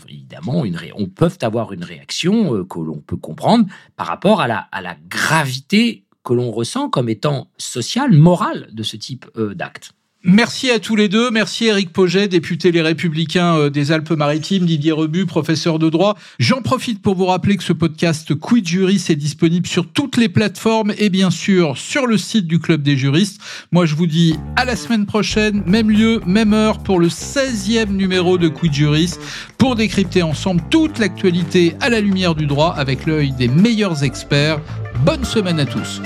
évidemment 0.07 0.63
on 0.95 1.07
peuvent 1.07 1.37
avoir 1.41 1.73
une 1.73 1.83
réaction 1.83 2.55
euh, 2.55 2.63
que 2.63 2.79
l'on 2.79 2.99
peut 2.99 3.17
comprendre 3.17 3.65
par 3.95 4.07
rapport 4.07 4.41
à 4.41 4.47
la 4.47 4.97
gravité 5.09 6.05
que 6.23 6.33
l'on 6.33 6.51
ressent 6.51 6.89
comme 6.89 7.09
étant 7.09 7.49
sociale, 7.57 8.11
morale 8.13 8.69
de 8.71 8.83
ce 8.83 8.95
type 8.95 9.25
d'acte. 9.37 9.93
Merci 10.25 10.71
à 10.71 10.79
tous 10.79 10.95
les 10.95 11.09
deux. 11.09 11.31
Merci 11.31 11.65
Eric 11.65 11.91
Poget, 11.91 12.29
député 12.29 12.71
Les 12.71 12.81
Républicains 12.81 13.57
euh, 13.57 13.69
des 13.69 13.91
Alpes-Maritimes, 13.91 14.65
Didier 14.65 14.93
Rebu, 14.93 15.25
professeur 15.25 15.79
de 15.79 15.89
droit. 15.89 16.17
J'en 16.39 16.61
profite 16.61 17.01
pour 17.01 17.15
vous 17.15 17.25
rappeler 17.25 17.57
que 17.57 17.63
ce 17.63 17.73
podcast 17.73 18.33
Quid 18.33 18.65
Juris 18.65 19.03
est 19.09 19.17
disponible 19.17 19.67
sur 19.67 19.85
toutes 19.85 20.15
les 20.15 20.29
plateformes 20.29 20.93
et 20.97 21.09
bien 21.09 21.29
sûr 21.29 21.77
sur 21.77 22.07
le 22.07 22.17
site 22.17 22.47
du 22.47 22.59
Club 22.59 22.83
des 22.83 22.95
juristes. 22.95 23.41
Moi, 23.73 23.85
je 23.85 23.95
vous 23.95 24.07
dis 24.07 24.37
à 24.55 24.63
la 24.63 24.77
semaine 24.77 25.05
prochaine, 25.05 25.61
même 25.65 25.91
lieu, 25.91 26.21
même 26.25 26.53
heure 26.53 26.79
pour 26.79 27.01
le 27.01 27.09
16e 27.09 27.89
numéro 27.89 28.37
de 28.37 28.47
Quid 28.47 28.73
Juris 28.73 29.15
pour 29.57 29.75
décrypter 29.75 30.23
ensemble 30.23 30.61
toute 30.69 30.99
l'actualité 30.99 31.75
à 31.81 31.89
la 31.89 31.99
lumière 31.99 32.33
du 32.33 32.45
droit 32.45 32.73
avec 32.77 33.05
l'œil 33.05 33.33
des 33.33 33.49
meilleurs 33.49 34.05
experts. 34.05 34.61
Bonne 35.05 35.25
semaine 35.25 35.59
à 35.59 35.65
tous. 35.65 36.01